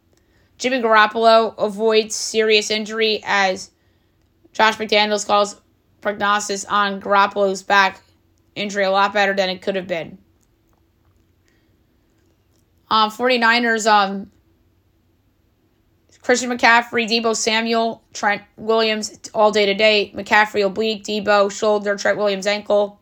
Jimmy 0.59 0.81
Garoppolo 0.81 1.55
avoids 1.59 2.15
serious 2.15 2.71
injury 2.71 3.23
as 3.25 3.71
Josh 4.53 4.77
McDaniels 4.77 5.27
calls 5.27 5.61
prognosis 6.03 6.67
on 6.67 7.01
Garoppolo's 7.01 7.63
back 7.63 8.03
injury 8.55 8.85
a 8.85 8.91
lot 8.91 9.15
better 9.15 9.33
than 9.33 9.49
it 9.49 9.63
could 9.63 9.77
have 9.77 9.87
been. 9.87 10.19
Um, 12.91 13.11
49ers, 13.11 13.91
um, 13.91 14.31
Christian 16.21 16.51
McCaffrey, 16.51 17.09
Deebo 17.09 17.35
Samuel, 17.35 18.03
Trent 18.13 18.43
Williams 18.57 19.19
all 19.33 19.51
day 19.51 19.65
today. 19.65 20.13
McCaffrey 20.15 20.65
oblique, 20.65 21.05
Deebo 21.05 21.51
shoulder, 21.51 21.97
Trent 21.97 22.19
Williams 22.19 22.47
ankle. 22.47 23.01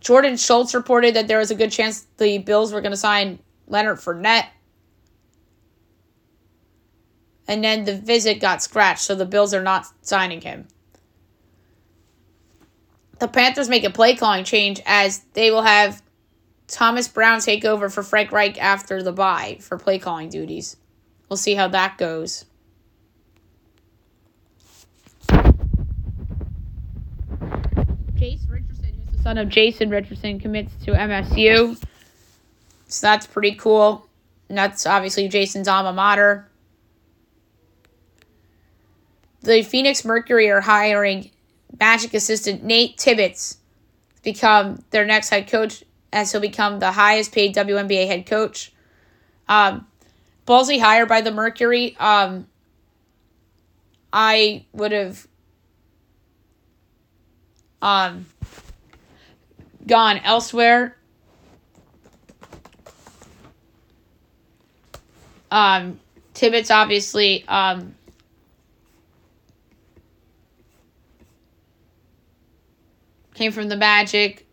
Jordan 0.00 0.36
Schultz 0.36 0.74
reported 0.74 1.14
that 1.14 1.28
there 1.28 1.38
was 1.38 1.52
a 1.52 1.54
good 1.54 1.70
chance 1.70 2.06
the 2.16 2.38
Bills 2.38 2.72
were 2.72 2.80
going 2.80 2.90
to 2.90 2.96
sign 2.96 3.38
Leonard 3.68 3.98
Fournette. 3.98 4.46
And 7.48 7.62
then 7.62 7.84
the 7.84 7.96
visit 7.96 8.40
got 8.40 8.62
scratched, 8.62 9.02
so 9.02 9.14
the 9.14 9.26
Bills 9.26 9.52
are 9.52 9.62
not 9.62 9.86
signing 10.02 10.40
him. 10.40 10.68
The 13.18 13.28
Panthers 13.28 13.68
make 13.68 13.84
a 13.84 13.90
play 13.90 14.16
calling 14.16 14.44
change 14.44 14.80
as 14.86 15.20
they 15.34 15.50
will 15.50 15.62
have 15.62 16.02
Thomas 16.68 17.06
Brown 17.08 17.40
take 17.40 17.64
over 17.64 17.90
for 17.90 18.02
Frank 18.02 18.32
Reich 18.32 18.60
after 18.60 19.02
the 19.02 19.12
bye 19.12 19.58
for 19.60 19.78
play 19.78 19.98
calling 19.98 20.28
duties. 20.28 20.76
We'll 21.28 21.36
see 21.36 21.54
how 21.54 21.68
that 21.68 21.98
goes. 21.98 22.44
Jace 28.14 28.48
Richardson, 28.48 29.02
who's 29.04 29.16
the 29.16 29.22
son 29.22 29.38
of 29.38 29.48
Jason 29.48 29.90
Richardson, 29.90 30.40
commits 30.40 30.74
to 30.84 30.92
MSU. 30.92 31.76
So 32.86 33.06
that's 33.06 33.26
pretty 33.26 33.54
cool. 33.54 34.06
And 34.48 34.58
that's 34.58 34.86
obviously 34.86 35.28
Jason's 35.28 35.68
alma 35.68 35.92
mater. 35.92 36.48
The 39.42 39.62
Phoenix 39.62 40.04
Mercury 40.04 40.50
are 40.50 40.60
hiring 40.60 41.30
Magic 41.78 42.14
assistant 42.14 42.62
Nate 42.62 42.96
Tibbetts 42.96 43.56
to 44.16 44.22
become 44.22 44.84
their 44.90 45.04
next 45.04 45.30
head 45.30 45.48
coach 45.48 45.82
as 46.12 46.30
he'll 46.30 46.40
become 46.40 46.78
the 46.78 46.92
highest 46.92 47.32
paid 47.32 47.54
WNBA 47.54 48.06
head 48.06 48.26
coach. 48.26 48.72
Um, 49.48 49.86
ballsy 50.46 50.80
hire 50.80 51.06
by 51.06 51.22
the 51.22 51.32
Mercury. 51.32 51.96
Um, 51.98 52.46
I 54.12 54.66
would 54.72 54.92
have 54.92 55.26
um, 57.80 58.26
gone 59.86 60.18
elsewhere. 60.18 60.96
Um, 65.50 65.98
Tibbetts 66.34 66.70
obviously 66.70 67.44
um, 67.48 67.94
came 73.42 73.50
from 73.50 73.68
the 73.68 73.76
Magic 73.76 74.46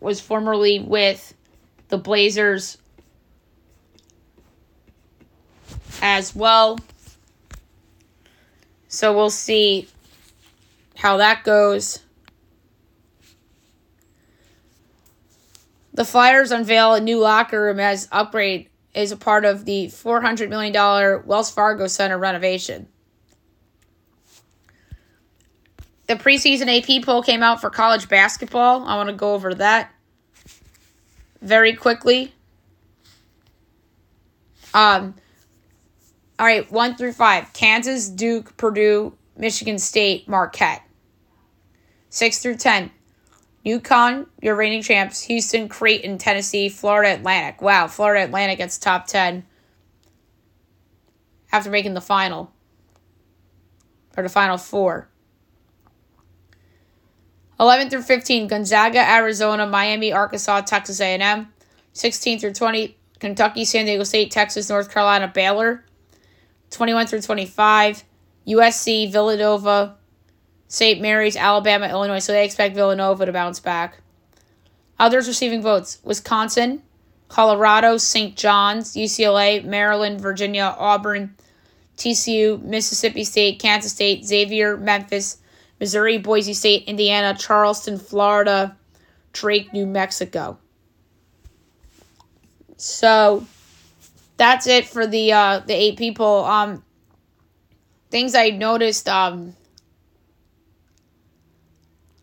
was 0.00 0.18
formerly 0.18 0.80
with 0.80 1.34
the 1.88 1.98
Blazers 1.98 2.78
as 6.00 6.34
well. 6.34 6.78
So 8.88 9.14
we'll 9.14 9.28
see 9.28 9.88
how 10.96 11.18
that 11.18 11.44
goes. 11.44 11.98
The 15.92 16.06
Flyers 16.06 16.50
unveil 16.50 16.94
a 16.94 17.00
new 17.00 17.18
locker 17.18 17.62
room 17.62 17.78
as 17.78 18.08
upgrade 18.10 18.70
is 18.94 19.12
a 19.12 19.18
part 19.18 19.44
of 19.44 19.66
the 19.66 19.88
$400 19.88 20.48
million 20.48 20.72
Wells 21.26 21.50
Fargo 21.50 21.88
Center 21.88 22.16
renovation. 22.16 22.88
The 26.12 26.18
preseason 26.18 26.68
AP 26.68 27.06
poll 27.06 27.22
came 27.22 27.42
out 27.42 27.62
for 27.62 27.70
college 27.70 28.06
basketball. 28.06 28.86
I 28.86 28.96
want 28.96 29.08
to 29.08 29.14
go 29.14 29.32
over 29.32 29.54
that 29.54 29.94
very 31.40 31.74
quickly. 31.74 32.34
Um, 34.74 35.14
all 36.38 36.44
right, 36.44 36.70
one 36.70 36.96
through 36.96 37.12
five 37.12 37.54
Kansas, 37.54 38.10
Duke, 38.10 38.58
Purdue, 38.58 39.14
Michigan 39.38 39.78
State, 39.78 40.28
Marquette. 40.28 40.82
Six 42.10 42.42
through 42.42 42.56
ten 42.56 42.90
UConn, 43.64 44.26
your 44.42 44.54
reigning 44.54 44.82
champs, 44.82 45.22
Houston, 45.22 45.66
Creighton, 45.66 46.18
Tennessee, 46.18 46.68
Florida 46.68 47.14
Atlantic. 47.14 47.62
Wow, 47.62 47.88
Florida 47.88 48.22
Atlantic 48.22 48.58
gets 48.58 48.76
top 48.76 49.06
10 49.06 49.46
after 51.50 51.70
making 51.70 51.94
the 51.94 52.02
final. 52.02 52.52
Or 54.14 54.22
the 54.22 54.28
final 54.28 54.58
four. 54.58 55.08
11 57.62 57.90
through 57.90 58.02
15, 58.02 58.48
Gonzaga, 58.48 58.98
Arizona, 59.08 59.68
Miami, 59.68 60.12
Arkansas, 60.12 60.62
Texas 60.62 61.00
A&M. 61.00 61.46
16 61.92 62.40
through 62.40 62.54
20, 62.54 62.96
Kentucky, 63.20 63.64
San 63.64 63.84
Diego 63.84 64.02
State, 64.02 64.32
Texas, 64.32 64.68
North 64.68 64.90
Carolina, 64.90 65.30
Baylor. 65.32 65.84
21 66.70 67.06
through 67.06 67.20
25, 67.20 68.02
USC, 68.48 69.12
Villanova, 69.12 69.94
St. 70.66 71.00
Mary's, 71.00 71.36
Alabama, 71.36 71.88
Illinois. 71.88 72.18
So 72.18 72.32
they 72.32 72.44
expect 72.44 72.74
Villanova 72.74 73.26
to 73.26 73.32
bounce 73.32 73.60
back. 73.60 74.00
Others 74.98 75.28
receiving 75.28 75.62
votes 75.62 76.00
Wisconsin, 76.02 76.82
Colorado, 77.28 77.96
St. 77.96 78.34
John's, 78.34 78.94
UCLA, 78.96 79.64
Maryland, 79.64 80.20
Virginia, 80.20 80.74
Auburn, 80.76 81.36
TCU, 81.96 82.60
Mississippi 82.60 83.22
State, 83.22 83.60
Kansas 83.60 83.92
State, 83.92 84.24
Xavier, 84.24 84.76
Memphis, 84.76 85.38
Missouri, 85.82 86.16
Boise 86.16 86.54
State, 86.54 86.84
Indiana, 86.84 87.36
Charleston, 87.36 87.98
Florida, 87.98 88.76
Drake, 89.32 89.72
New 89.72 89.84
Mexico. 89.84 90.56
So 92.76 93.44
that's 94.36 94.68
it 94.68 94.86
for 94.86 95.08
the 95.08 95.32
uh, 95.32 95.58
the 95.66 95.74
eight 95.74 95.98
people. 95.98 96.44
Um, 96.44 96.84
things 98.10 98.36
I 98.36 98.50
noticed. 98.50 99.08
Um, 99.08 99.56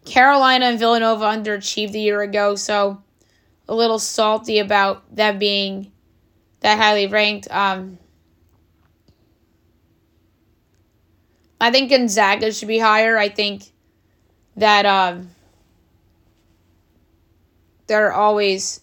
Carolina 0.06 0.68
and 0.68 0.80
Villanova 0.80 1.26
underachieved 1.26 1.94
a 1.96 2.00
year 2.00 2.22
ago, 2.22 2.56
so 2.56 3.04
a 3.68 3.76
little 3.76 4.00
salty 4.00 4.60
about 4.60 5.14
them 5.14 5.38
being 5.38 5.92
that 6.62 6.78
highly 6.78 7.08
ranked. 7.08 7.52
Um, 7.52 7.98
I 11.62 11.72
think 11.72 11.90
Gonzaga 11.90 12.52
should 12.54 12.68
be 12.68 12.80
higher. 12.80 13.18
I 13.18 13.30
think 13.30 13.72
that 14.56 14.86
um, 14.86 15.32
they're 17.88 18.14
always 18.14 18.82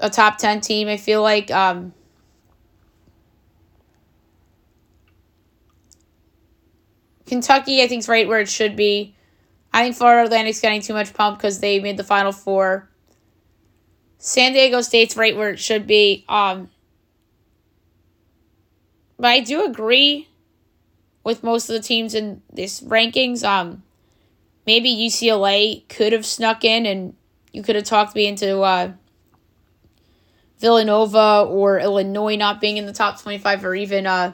a 0.00 0.08
top 0.08 0.38
10 0.38 0.60
team. 0.62 0.88
I 0.88 0.96
feel 0.96 1.22
like 1.22 1.50
um, 1.50 1.92
Kentucky, 7.26 7.82
I 7.82 7.88
think, 7.88 8.00
is 8.00 8.08
right 8.08 8.26
where 8.26 8.40
it 8.40 8.48
should 8.48 8.76
be. 8.76 9.14
I 9.74 9.84
think 9.84 9.96
Florida 9.96 10.24
Atlantic's 10.26 10.60
getting 10.60 10.82
too 10.82 10.92
much 10.92 11.14
pump 11.14 11.38
because 11.38 11.60
they 11.60 11.80
made 11.80 11.96
the 11.96 12.04
Final 12.04 12.32
Four. 12.32 12.88
San 14.18 14.52
Diego 14.52 14.80
State's 14.82 15.16
right 15.16 15.36
where 15.36 15.50
it 15.50 15.58
should 15.58 15.86
be. 15.86 16.24
Um, 16.28 16.70
but 19.18 19.28
I 19.28 19.40
do 19.40 19.64
agree 19.64 20.28
with 21.24 21.42
most 21.42 21.68
of 21.68 21.74
the 21.74 21.82
teams 21.82 22.14
in 22.14 22.42
this 22.52 22.80
rankings. 22.80 23.44
Um, 23.44 23.82
maybe 24.66 24.90
UCLA 24.90 25.88
could 25.88 26.12
have 26.12 26.26
snuck 26.26 26.64
in, 26.64 26.86
and 26.86 27.14
you 27.52 27.62
could 27.62 27.76
have 27.76 27.84
talked 27.84 28.14
me 28.14 28.26
into 28.26 28.60
uh, 28.60 28.92
Villanova 30.58 31.46
or 31.48 31.78
Illinois 31.78 32.36
not 32.36 32.60
being 32.60 32.76
in 32.76 32.86
the 32.86 32.92
top 32.92 33.20
twenty-five, 33.20 33.64
or 33.64 33.74
even 33.74 34.06
uh, 34.06 34.32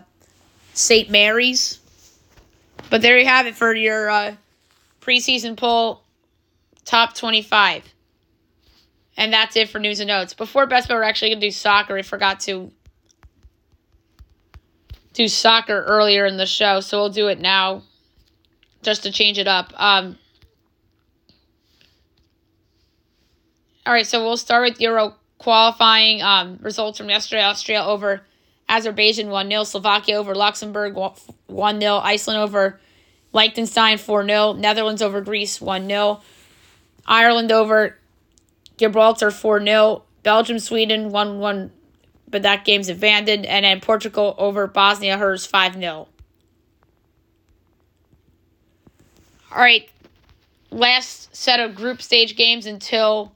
St. 0.74 1.11
Mary's. 1.11 1.81
But 2.90 3.03
there 3.03 3.18
you 3.18 3.27
have 3.27 3.46
it 3.46 3.55
for 3.55 3.74
your 3.74 4.09
uh, 4.09 4.35
preseason 5.01 5.57
poll 5.57 6.03
top 6.85 7.14
twenty-five. 7.14 7.83
And 9.16 9.33
that's 9.33 9.57
it 9.57 9.68
for 9.68 9.81
news 9.81 9.98
and 9.98 10.07
notes. 10.07 10.33
Before 10.33 10.64
best 10.66 10.87
bet, 10.87 10.96
we're 10.96 11.03
actually 11.03 11.31
gonna 11.31 11.40
do 11.40 11.51
soccer. 11.51 11.98
I 11.98 12.03
forgot 12.03 12.38
to 12.40 12.70
do 15.18 15.26
soccer 15.26 15.83
earlier 15.83 16.24
in 16.26 16.37
the 16.37 16.46
show, 16.46 16.78
so 16.78 16.96
we'll 16.96 17.11
do 17.11 17.26
it 17.26 17.40
now 17.40 17.83
just 18.83 19.02
to 19.02 19.11
change 19.11 19.37
it 19.37 19.48
up. 19.48 19.72
Um, 19.76 20.16
all 23.85 23.92
right, 23.92 24.07
so 24.07 24.24
we'll 24.24 24.37
start 24.37 24.70
with 24.70 24.81
Euro 24.81 25.16
qualifying 25.38 26.22
um, 26.22 26.59
results 26.62 26.98
from 26.98 27.09
yesterday. 27.11 27.42
Austria 27.42 27.85
over 27.85 28.22
Azerbaijan 28.68 29.28
1 29.28 29.48
0, 29.50 29.64
Slovakia 29.64 30.14
over 30.16 30.37
Luxembourg 30.37 30.94
1 30.94 31.81
0, 31.81 31.96
Iceland 31.96 32.38
over 32.38 32.78
Liechtenstein 33.33 33.98
4 33.98 34.24
0, 34.24 34.52
Netherlands 34.52 35.02
over 35.02 35.20
Greece 35.20 35.61
1 35.61 35.88
0, 35.88 36.20
Ireland 37.07 37.50
over 37.50 37.98
Gibraltar 38.76 39.33
4 39.33 39.64
0, 39.64 40.04
Belgium 40.22 40.61
Sweden 40.61 41.11
1 41.11 41.38
1, 41.40 41.72
but 42.30 42.42
that 42.42 42.64
game's 42.64 42.88
abandoned, 42.88 43.46
and 43.46 43.64
then 43.64 43.80
Portugal 43.80 44.34
over 44.38 44.66
Bosnia 44.66 45.16
Hers 45.16 45.46
5 45.46 45.74
0. 45.74 46.08
All 49.50 49.58
right, 49.58 49.88
last 50.70 51.34
set 51.34 51.58
of 51.60 51.74
group 51.74 52.02
stage 52.02 52.36
games 52.36 52.66
until 52.66 53.32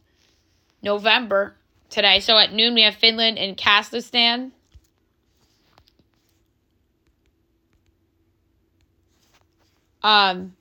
November 0.82 1.54
today. 1.88 2.20
So 2.20 2.36
at 2.36 2.52
noon, 2.52 2.74
we 2.74 2.82
have 2.82 2.94
Finland 2.94 3.38
and 3.38 3.56
Kazakhstan. 3.56 4.50
Um, 10.02 10.54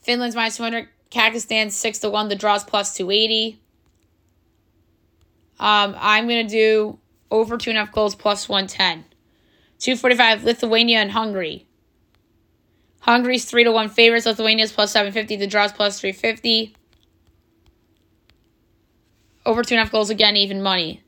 Finland's 0.00 0.34
minus 0.34 0.56
200, 0.56 0.88
Kazakhstan 1.10 1.70
6 1.70 1.98
to 2.00 2.10
1, 2.10 2.28
the 2.28 2.36
draws 2.36 2.64
plus 2.64 2.96
280. 2.96 3.60
Um, 5.60 5.94
I'm 5.98 6.26
going 6.26 6.48
to 6.48 6.52
do 6.52 6.98
over 7.32 7.56
2.5 7.56 7.90
goals 7.90 8.14
plus 8.14 8.48
110. 8.48 9.04
245, 9.78 10.44
Lithuania 10.44 10.98
and 10.98 11.10
Hungary. 11.10 11.66
Hungary's 13.00 13.46
3 13.46 13.64
to 13.64 13.72
1 13.72 13.88
favorites, 13.88 14.26
Lithuania's 14.26 14.70
plus 14.70 14.92
750, 14.92 15.36
the 15.36 15.48
draws 15.48 15.72
plus 15.72 15.98
350. 15.98 16.76
Over 19.44 19.64
2.5 19.64 19.90
goals 19.90 20.10
again, 20.10 20.36
even 20.36 20.62
money. 20.62 21.02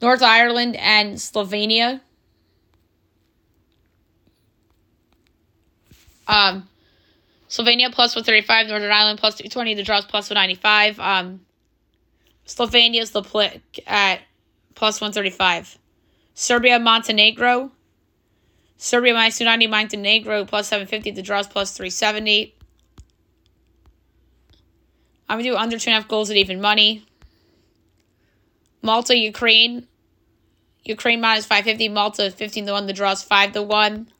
North 0.00 0.22
Ireland 0.22 0.76
and 0.76 1.16
Slovenia. 1.16 2.00
Um, 6.28 6.68
Slovenia 7.50 7.92
plus 7.92 8.14
135, 8.14 8.68
Northern 8.68 8.90
Ireland 8.90 9.18
plus 9.18 9.34
220, 9.34 9.74
the 9.74 9.82
draws 9.82 10.06
plus 10.06 10.30
195. 10.30 10.98
Um, 10.98 11.40
Slovenia's 12.46 13.10
the 13.10 13.22
play 13.22 13.60
at 13.86 14.20
plus 14.76 15.00
135. 15.00 15.78
Serbia, 16.34 16.78
Montenegro. 16.78 17.72
Serbia 18.76 19.14
minus 19.14 19.38
290, 19.38 19.66
Montenegro 19.66 20.44
plus 20.44 20.68
750, 20.68 21.10
the 21.10 21.22
draws 21.22 21.48
plus 21.48 21.76
370. 21.76 22.54
I'm 25.28 25.38
going 25.38 25.44
to 25.44 25.50
do 25.50 25.56
under 25.56 25.76
2.5 25.76 26.06
goals 26.06 26.30
at 26.30 26.36
even 26.36 26.60
money. 26.60 27.04
Malta, 28.82 29.16
Ukraine. 29.16 29.88
Ukraine 30.84 31.20
minus 31.20 31.46
550, 31.46 31.88
Malta 31.88 32.30
15 32.30 32.66
to 32.66 32.72
1, 32.72 32.86
the 32.86 32.92
draws 32.92 33.24
5 33.24 33.52
to 33.54 33.62
1. 33.62 34.12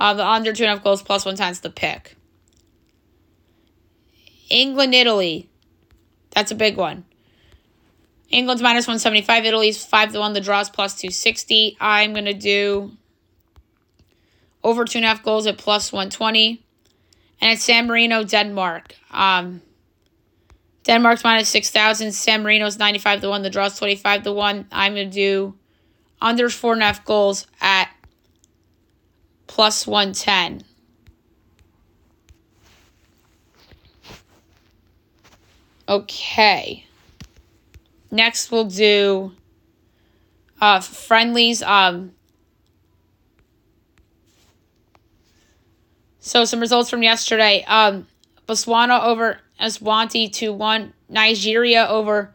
Uh, 0.00 0.14
the 0.14 0.26
under 0.26 0.54
two 0.54 0.64
and 0.64 0.72
a 0.72 0.74
half 0.76 0.82
goals 0.82 1.02
plus 1.02 1.26
one 1.26 1.36
times 1.36 1.60
the 1.60 1.68
pick. 1.68 2.16
England, 4.48 4.94
Italy. 4.94 5.49
That's 6.40 6.52
a 6.52 6.54
big 6.54 6.78
one. 6.78 7.04
England's 8.30 8.62
minus 8.62 8.86
175. 8.86 9.44
Italy's 9.44 9.84
5 9.84 10.12
to 10.14 10.20
1. 10.20 10.32
The 10.32 10.40
draws 10.40 10.70
plus 10.70 10.94
260. 10.94 11.76
I'm 11.78 12.14
going 12.14 12.24
to 12.24 12.32
do 12.32 12.92
over 14.64 14.86
two 14.86 15.00
and 15.00 15.04
a 15.04 15.08
half 15.08 15.22
goals 15.22 15.46
at 15.46 15.58
plus 15.58 15.92
120. 15.92 16.64
And 17.42 17.52
it's 17.52 17.62
San 17.62 17.86
Marino, 17.86 18.24
Denmark. 18.24 18.94
Um, 19.10 19.60
Denmark's 20.84 21.24
minus 21.24 21.50
6,000. 21.50 22.10
San 22.12 22.42
Marino's 22.42 22.78
95 22.78 23.20
to 23.20 23.28
1. 23.28 23.42
The 23.42 23.50
draws 23.50 23.78
25 23.78 24.22
to 24.22 24.32
1. 24.32 24.66
I'm 24.72 24.94
going 24.94 25.10
to 25.10 25.14
do 25.14 25.58
under 26.22 26.48
four 26.48 26.72
and 26.72 26.80
a 26.80 26.86
half 26.86 27.04
goals 27.04 27.46
at 27.60 27.90
plus 29.46 29.86
110. 29.86 30.64
Okay. 35.90 36.86
Next, 38.12 38.52
we'll 38.52 38.66
do 38.66 39.32
uh, 40.60 40.78
friendlies. 40.78 41.62
Um, 41.62 42.12
so, 46.20 46.44
some 46.44 46.60
results 46.60 46.90
from 46.90 47.02
yesterday. 47.02 47.64
Um, 47.66 48.06
Botswana 48.46 49.02
over 49.02 49.40
Eswatini 49.60 50.32
2 50.32 50.52
1. 50.52 50.94
Nigeria 51.08 51.88
over 51.88 52.32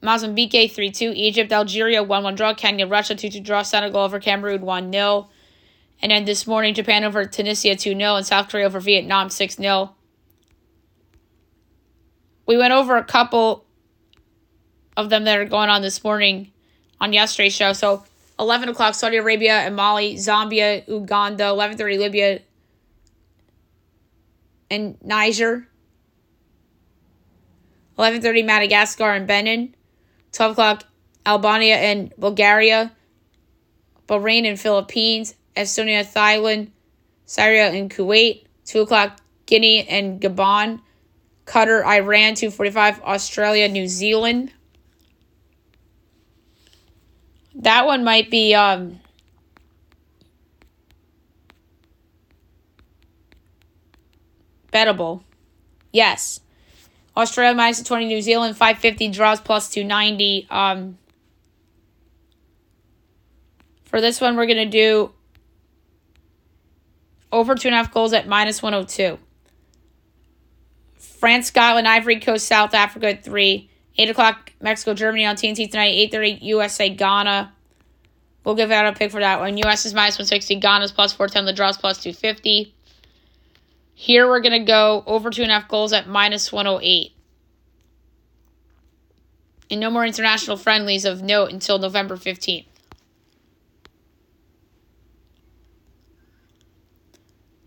Mozambique 0.00 0.70
3 0.72 0.92
2. 0.92 1.12
Egypt, 1.16 1.50
Algeria 1.50 2.00
1 2.04 2.22
1 2.22 2.34
draw. 2.36 2.54
Kenya, 2.54 2.86
Russia 2.86 3.16
2 3.16 3.28
2 3.28 3.40
draw. 3.40 3.62
Senegal 3.62 4.02
over 4.02 4.20
Cameroon 4.20 4.62
1 4.62 4.92
0. 4.92 5.28
And 6.00 6.12
then 6.12 6.26
this 6.26 6.46
morning, 6.46 6.74
Japan 6.74 7.02
over 7.02 7.24
Tunisia 7.24 7.74
2 7.74 7.96
0. 7.96 8.14
And 8.14 8.24
South 8.24 8.48
Korea 8.48 8.66
over 8.66 8.78
Vietnam 8.78 9.30
6 9.30 9.56
0. 9.56 9.95
We 12.46 12.56
went 12.56 12.72
over 12.72 12.96
a 12.96 13.04
couple 13.04 13.64
of 14.96 15.10
them 15.10 15.24
that 15.24 15.38
are 15.38 15.44
going 15.44 15.68
on 15.68 15.82
this 15.82 16.02
morning 16.02 16.52
on 17.00 17.12
yesterday's 17.12 17.54
show. 17.54 17.72
So 17.72 18.04
11 18.38 18.68
o'clock, 18.68 18.94
Saudi 18.94 19.16
Arabia 19.16 19.58
and 19.58 19.76
Mali, 19.76 20.14
Zambia, 20.14 20.86
Uganda, 20.88 21.44
11.30, 21.44 21.98
Libya 21.98 22.40
and 24.70 24.96
Niger. 25.02 25.68
11.30, 27.98 28.44
Madagascar 28.44 29.12
and 29.12 29.26
Benin. 29.26 29.74
12 30.32 30.52
o'clock, 30.52 30.84
Albania 31.24 31.76
and 31.76 32.12
Bulgaria, 32.18 32.92
Bahrain 34.06 34.46
and 34.46 34.60
Philippines, 34.60 35.34
Estonia, 35.56 36.04
Thailand, 36.04 36.70
Syria 37.24 37.70
and 37.70 37.90
Kuwait. 37.90 38.44
2 38.66 38.80
o'clock, 38.82 39.20
Guinea 39.46 39.86
and 39.88 40.20
Gabon, 40.20 40.80
Qatar, 41.46 41.84
Iran, 41.84 42.34
245, 42.34 43.02
Australia, 43.02 43.68
New 43.68 43.86
Zealand. 43.88 44.52
That 47.54 47.86
one 47.86 48.04
might 48.04 48.30
be 48.30 48.54
um 48.54 49.00
bettable. 54.72 55.22
Yes. 55.92 56.40
Australia 57.16 57.54
minus 57.54 57.82
20, 57.82 58.06
New 58.06 58.20
Zealand 58.20 58.56
550, 58.56 59.08
draws 59.08 59.40
plus 59.40 59.70
290. 59.70 60.46
Um, 60.50 60.98
for 63.84 64.02
this 64.02 64.20
one, 64.20 64.36
we're 64.36 64.44
going 64.44 64.58
to 64.58 64.66
do 64.66 65.12
over 67.32 67.54
two 67.54 67.68
and 67.68 67.74
a 67.74 67.78
half 67.78 67.90
goals 67.90 68.12
at 68.12 68.28
minus 68.28 68.62
102. 68.62 69.18
France, 71.26 71.48
Scotland, 71.48 71.88
Ivory 71.88 72.20
Coast, 72.20 72.46
South 72.46 72.72
Africa 72.72 73.08
at 73.08 73.24
3. 73.24 73.68
8 73.98 74.10
o'clock, 74.10 74.52
Mexico, 74.60 74.94
Germany 74.94 75.26
on 75.26 75.34
TNT 75.34 75.68
tonight. 75.68 76.12
8.30, 76.12 76.40
USA, 76.42 76.88
Ghana. 76.88 77.52
We'll 78.44 78.54
give 78.54 78.70
out 78.70 78.86
a 78.86 78.92
pick 78.92 79.10
for 79.10 79.18
that 79.18 79.40
one. 79.40 79.58
US 79.58 79.84
is 79.84 79.92
minus 79.92 80.14
160, 80.14 80.54
Ghana's 80.60 80.92
plus 80.92 81.12
410, 81.12 81.46
the 81.46 81.52
draws 81.52 81.78
plus 81.78 82.00
250. 82.00 82.72
Here 83.92 84.28
we're 84.28 84.38
going 84.38 84.52
to 84.52 84.64
go 84.64 85.02
over 85.04 85.30
two 85.30 85.42
and 85.42 85.50
a 85.50 85.54
half 85.54 85.66
goals 85.66 85.92
at 85.92 86.06
minus 86.06 86.52
108. 86.52 87.12
And 89.68 89.80
no 89.80 89.90
more 89.90 90.06
international 90.06 90.56
friendlies 90.56 91.04
of 91.04 91.24
note 91.24 91.50
until 91.50 91.80
November 91.80 92.16
15th. 92.16 92.66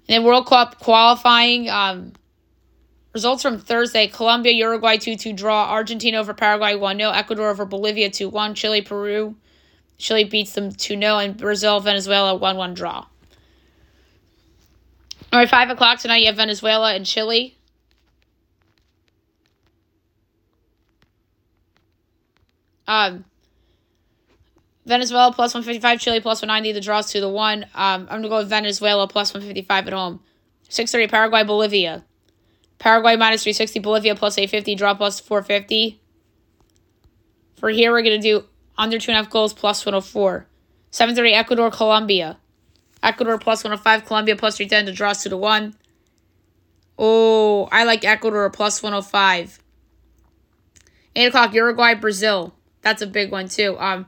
And 0.08 0.16
then 0.16 0.24
World 0.24 0.46
Cup 0.46 0.80
qualifying 0.80 1.70
um, 1.70 2.14
results 3.14 3.42
from 3.42 3.60
Thursday 3.60 4.08
Colombia, 4.08 4.54
Uruguay 4.54 4.98
2 4.98 5.16
2 5.16 5.34
draw, 5.34 5.70
Argentina 5.70 6.18
over 6.18 6.34
Paraguay 6.34 6.76
1 6.76 6.98
0, 6.98 7.12
Ecuador 7.12 7.50
over 7.50 7.66
Bolivia 7.66 8.10
2 8.10 8.30
1, 8.30 8.56
Chile, 8.56 8.82
Peru. 8.82 9.36
Chile 9.98 10.24
beats 10.24 10.54
them 10.54 10.72
2 10.72 11.00
0, 11.00 11.18
and 11.18 11.38
Brazil, 11.38 11.80
Venezuela 11.80 12.36
1 12.36 12.58
1 12.58 12.74
draw. 12.74 13.06
All 15.32 15.40
right, 15.40 15.50
5 15.50 15.70
o'clock 15.72 16.00
tonight, 16.00 16.18
you 16.18 16.28
have 16.28 16.38
Venezuela 16.38 16.94
and 16.94 17.06
Chile. 17.06 17.56
Um, 22.88 23.26
Venezuela 24.88 25.32
plus 25.32 25.54
155, 25.54 26.00
Chile 26.00 26.20
plus 26.20 26.42
190, 26.42 26.72
the 26.72 26.82
draws 26.82 27.12
to 27.12 27.22
the 27.22 27.30
1. 27.30 27.64
Um, 27.64 27.70
I'm 27.76 28.08
going 28.08 28.24
to 28.24 28.30
go 28.30 28.38
with 28.38 28.50
Venezuela 28.50 29.08
plus 29.08 29.32
155 29.32 29.88
at 29.88 29.94
home. 29.94 30.22
630, 30.70 31.12
Paraguay, 31.12 31.44
Bolivia. 31.44 32.04
Paraguay 32.80 33.18
minus 33.18 33.44
360, 33.44 33.80
Bolivia 33.80 34.16
plus 34.16 34.38
850, 34.38 34.76
draw 34.76 34.94
plus 34.94 35.20
450. 35.20 36.02
For 37.58 37.70
here, 37.70 37.92
we're 37.92 38.02
going 38.02 38.20
to 38.20 38.28
do 38.28 38.46
under 38.78 38.98
two 38.98 39.12
and 39.12 39.20
a 39.20 39.24
half 39.24 39.30
goals 39.30 39.54
plus 39.54 39.86
104. 39.86 40.48
7.30 40.92 41.34
Ecuador, 41.34 41.70
Colombia. 41.70 42.38
Ecuador 43.04 43.38
plus 43.38 43.64
105, 43.64 44.06
Colombia 44.06 44.36
plus 44.36 44.58
310 44.58 44.86
to 44.86 44.98
draw 44.98 45.14
2 45.14 45.30
to 45.30 45.38
1. 45.38 45.76
Oh, 46.98 47.68
I 47.72 47.84
like 47.84 48.06
Ecuador 48.06 48.50
plus 48.50 48.82
105. 48.82 49.60
8 51.16 51.26
o'clock, 51.26 51.54
Uruguay, 51.54 51.94
Brazil. 51.96 52.54
That's 52.82 53.02
a 53.02 53.08
big 53.08 53.32
one, 53.32 53.50
too. 53.50 53.78
Um, 53.78 54.06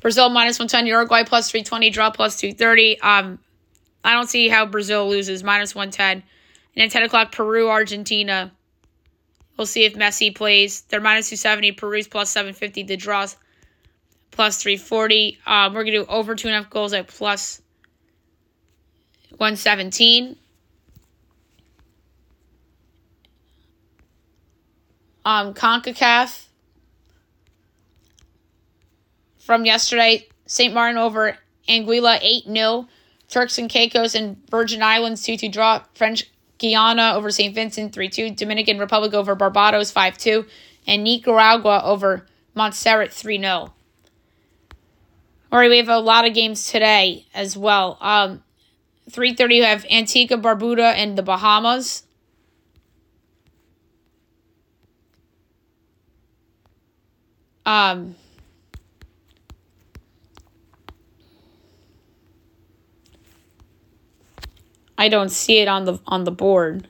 Brazil 0.00 0.28
minus 0.28 0.58
110, 0.58 0.86
Uruguay 0.86 1.22
plus 1.24 1.50
320, 1.50 1.90
draw 1.90 2.10
plus 2.10 2.38
230. 2.40 3.00
Um, 3.00 3.38
I 4.02 4.12
don't 4.12 4.28
see 4.28 4.48
how 4.48 4.66
Brazil 4.66 5.08
loses, 5.08 5.44
minus 5.44 5.74
110. 5.74 6.22
And 6.78 6.84
then 6.84 6.90
10 6.90 7.02
o'clock, 7.02 7.32
Peru, 7.32 7.68
Argentina. 7.68 8.52
We'll 9.56 9.66
see 9.66 9.84
if 9.84 9.94
Messi 9.94 10.32
plays. 10.32 10.82
They're 10.82 11.00
minus 11.00 11.28
270, 11.28 11.72
Peru's 11.72 12.06
plus 12.06 12.30
750, 12.30 12.84
the 12.84 12.96
draws 12.96 13.36
plus 14.30 14.62
340. 14.62 15.40
Um, 15.44 15.74
we're 15.74 15.82
going 15.82 15.94
to 15.94 16.04
do 16.04 16.06
over 16.08 16.36
two 16.36 16.46
and 16.46 16.54
a 16.54 16.62
half 16.62 16.70
goals 16.70 16.92
at 16.92 17.08
plus 17.08 17.60
117. 19.30 20.36
Um, 25.24 25.54
CONCACAF 25.54 26.46
from 29.40 29.64
yesterday, 29.64 30.28
St. 30.46 30.72
Martin 30.72 30.96
over 30.96 31.36
Anguilla 31.68 32.20
8 32.22 32.44
0. 32.44 32.86
Turks 33.28 33.58
and 33.58 33.68
Caicos 33.68 34.14
and 34.14 34.48
Virgin 34.48 34.80
Islands 34.80 35.24
2 35.24 35.36
2 35.36 35.48
draw. 35.48 35.82
French 35.94 36.30
Guiana 36.58 37.12
over 37.14 37.30
St. 37.30 37.54
Vincent 37.54 37.92
3 37.92 38.08
2. 38.08 38.30
Dominican 38.30 38.78
Republic 38.78 39.14
over 39.14 39.34
Barbados 39.34 39.90
5 39.90 40.18
2. 40.18 40.46
And 40.86 41.04
Nicaragua 41.04 41.82
over 41.84 42.26
Montserrat 42.54 43.12
3 43.12 43.38
0. 43.38 43.72
All 45.50 45.58
right, 45.58 45.70
we 45.70 45.78
have 45.78 45.88
a 45.88 45.98
lot 45.98 46.26
of 46.26 46.34
games 46.34 46.70
today 46.70 47.26
as 47.32 47.56
well. 47.56 47.96
Um, 48.02 48.42
3.30, 49.10 49.54
you 49.54 49.64
have 49.64 49.86
Antigua, 49.90 50.36
Barbuda, 50.36 50.92
and 50.94 51.16
the 51.16 51.22
Bahamas. 51.22 52.02
Um, 57.64 58.14
I 64.98 65.08
don't 65.08 65.30
see 65.30 65.60
it 65.60 65.68
on 65.68 65.84
the 65.84 66.00
on 66.06 66.24
the 66.24 66.32
board. 66.32 66.88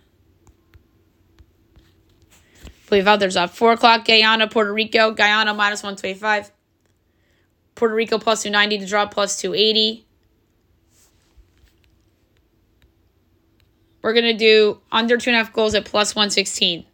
Believe 2.89 3.07
others 3.07 3.37
up. 3.37 3.51
Four 3.51 3.73
o'clock, 3.73 4.07
Guyana, 4.07 4.49
Puerto 4.49 4.73
Rico. 4.73 5.13
Guyana 5.13 5.53
minus 5.53 5.83
one 5.83 5.95
twenty 5.95 6.19
five. 6.19 6.51
Puerto 7.75 7.95
Rico 7.95 8.19
plus 8.19 8.43
290 8.43 8.79
to 8.79 8.87
draw 8.87 9.07
plus 9.07 9.41
280. 9.41 10.05
We're 14.03 14.13
going 14.13 14.25
to 14.25 14.35
do 14.35 14.81
under 14.91 15.17
two 15.17 15.31
and 15.31 15.37
a 15.37 15.45
half 15.45 15.53
goals 15.53 15.77
at 15.77 15.85
plus 15.85 16.17
116. 16.17 16.85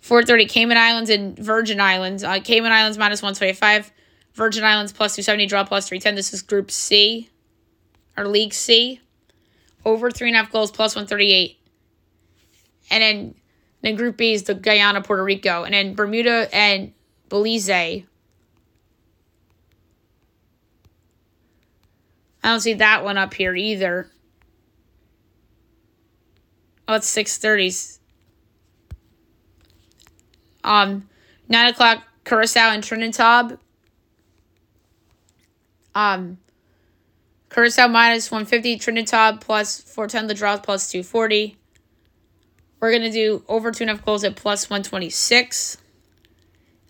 430 0.00 0.46
Cayman 0.46 0.78
Islands 0.78 1.10
and 1.10 1.38
Virgin 1.38 1.78
Islands. 1.78 2.24
Uh, 2.24 2.40
Cayman 2.40 2.72
Islands 2.72 2.96
minus 2.96 3.20
125. 3.20 3.92
Virgin 4.32 4.64
Islands 4.64 4.92
plus 4.92 5.16
270, 5.16 5.46
draw 5.46 5.64
plus 5.64 5.88
310. 5.88 6.14
This 6.14 6.32
is 6.32 6.40
Group 6.40 6.70
C, 6.70 7.28
or 8.16 8.26
League 8.26 8.54
C. 8.54 9.00
Over 9.84 10.10
three 10.10 10.28
and 10.28 10.36
a 10.36 10.40
half 10.40 10.52
goals 10.52 10.70
plus 10.70 10.94
138. 10.94 11.58
And 12.90 13.02
then, 13.02 13.34
then 13.82 13.96
Group 13.96 14.16
B 14.16 14.32
is 14.32 14.44
the 14.44 14.54
Guyana, 14.54 15.02
Puerto 15.02 15.22
Rico. 15.22 15.64
And 15.64 15.74
then 15.74 15.94
Bermuda 15.94 16.48
and 16.52 16.92
Belize 17.28 17.70
I 17.70 18.04
don't 22.42 22.60
see 22.60 22.74
that 22.74 23.04
one 23.04 23.18
up 23.18 23.34
here 23.34 23.54
either. 23.54 24.10
Oh, 26.86 26.94
it's 26.94 27.06
six 27.06 27.36
thirties. 27.36 28.00
Um, 30.64 31.08
nine 31.48 31.68
o'clock 31.68 32.02
Curacao 32.24 32.70
and 32.70 32.82
Trinidad. 32.82 33.58
Um, 35.94 36.38
Curacao 37.50 37.88
minus 37.88 38.30
one 38.30 38.44
fifty, 38.44 38.76
Trinidad 38.78 39.40
plus 39.40 39.80
four 39.80 40.06
ten. 40.06 40.26
The 40.26 40.34
draw 40.34 40.56
plus 40.58 40.90
two 40.90 41.02
forty. 41.02 41.56
We're 42.80 42.92
gonna 42.92 43.10
do 43.10 43.42
over 43.48 43.72
two 43.72 43.84
and 43.84 43.90
a 43.90 43.94
half 43.94 44.04
goals 44.04 44.24
at 44.24 44.36
plus 44.36 44.68
one 44.68 44.82
twenty 44.82 45.10
six. 45.10 45.78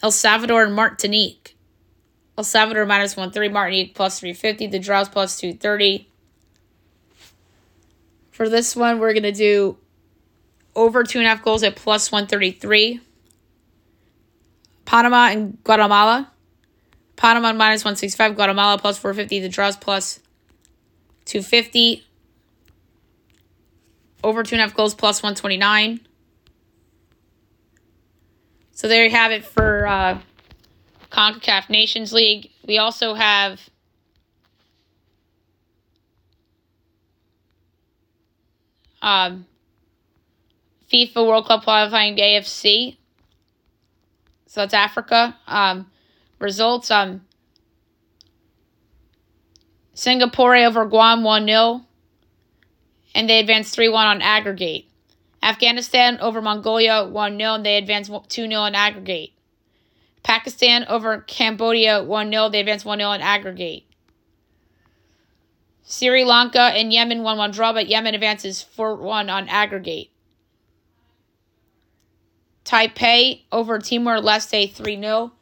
El 0.03 0.11
Salvador 0.13 0.63
and 0.63 0.75
Martinique. 0.75 1.57
El 2.37 2.45
Salvador 2.45 2.87
minus 2.87 3.17
130, 3.17 3.53
Martinique 3.53 3.95
plus 3.97 4.21
350, 4.21 4.69
the 4.69 4.79
draws 4.79 5.09
plus 5.09 5.41
230. 5.41 6.09
For 8.31 8.49
this 8.49 8.77
one, 8.77 9.01
we're 9.01 9.13
going 9.13 9.25
to 9.25 9.33
do 9.33 9.77
over 10.77 11.03
two 11.03 11.19
and 11.19 11.27
a 11.27 11.31
half 11.31 11.43
goals 11.43 11.65
at 11.65 11.75
plus 11.75 12.13
133. 12.13 13.01
Panama 14.85 15.31
and 15.31 15.59
Guatemala. 15.65 16.31
Panama 17.17 17.53
minus 17.53 17.81
165, 17.81 18.37
Guatemala 18.37 18.79
plus 18.79 18.97
450, 18.99 19.41
the 19.41 19.49
draws 19.49 19.77
plus 19.77 20.21
250. 21.29 22.05
Over 24.25 24.43
two 24.43 24.57
and 24.57 24.63
a 24.63 24.65
half 24.65 24.75
goals 24.75 24.95
plus 24.95 25.23
129. 25.23 26.01
So 28.73 28.89
there 28.89 29.05
you 29.05 29.11
have 29.11 29.31
it 29.31 29.45
for 29.45 29.87
uh, 29.87 30.19
CONCACAF 31.13 31.69
Nations 31.69 32.13
League. 32.13 32.51
We 32.67 32.79
also 32.79 33.15
have 33.15 33.61
um, 39.03 39.47
FIFA 40.91 41.27
World 41.27 41.47
Cup 41.47 41.65
qualifying 41.65 42.17
AFC. 42.17 42.97
So 44.47 44.63
that's 44.63 44.75
Africa. 44.75 45.37
Um, 45.47 45.91
results 46.39 46.91
um, 46.91 47.21
Singapore 49.99 50.55
over 50.55 50.85
Guam 50.85 51.25
1 51.25 51.45
0. 51.45 51.81
And 53.17 53.29
they 53.29 53.41
advanced 53.41 53.75
3 53.75 53.89
1 53.89 54.07
on 54.07 54.23
aggregate. 54.23 54.87
Afghanistan 55.43 56.21
over 56.21 56.41
Mongolia 56.41 57.05
1 57.05 57.37
0. 57.37 57.55
And 57.55 57.67
they 57.67 57.77
advanced 57.77 58.13
2 58.29 58.47
0 58.47 58.61
on 58.61 58.77
aggregate. 58.77 59.33
Pakistan 60.23 60.85
over 60.89 61.23
Cambodia 61.23 62.05
1 62.05 62.31
0. 62.31 62.49
They 62.49 62.61
advanced 62.61 62.85
1 62.85 62.99
0 63.01 63.09
on 63.09 63.21
aggregate. 63.21 63.87
Sri 65.83 66.23
Lanka 66.23 66.61
and 66.61 66.93
Yemen 66.93 67.25
1 67.25 67.37
1 67.37 67.51
draw, 67.51 67.73
but 67.73 67.89
Yemen 67.89 68.15
advances 68.15 68.63
4 68.63 68.95
1 68.95 69.29
on 69.29 69.49
aggregate. 69.49 70.13
Taipei 72.65 73.41
over 73.51 73.81
Timor 73.81 74.19
Leste 74.19 74.73
3 74.73 75.01
0. 75.01 75.33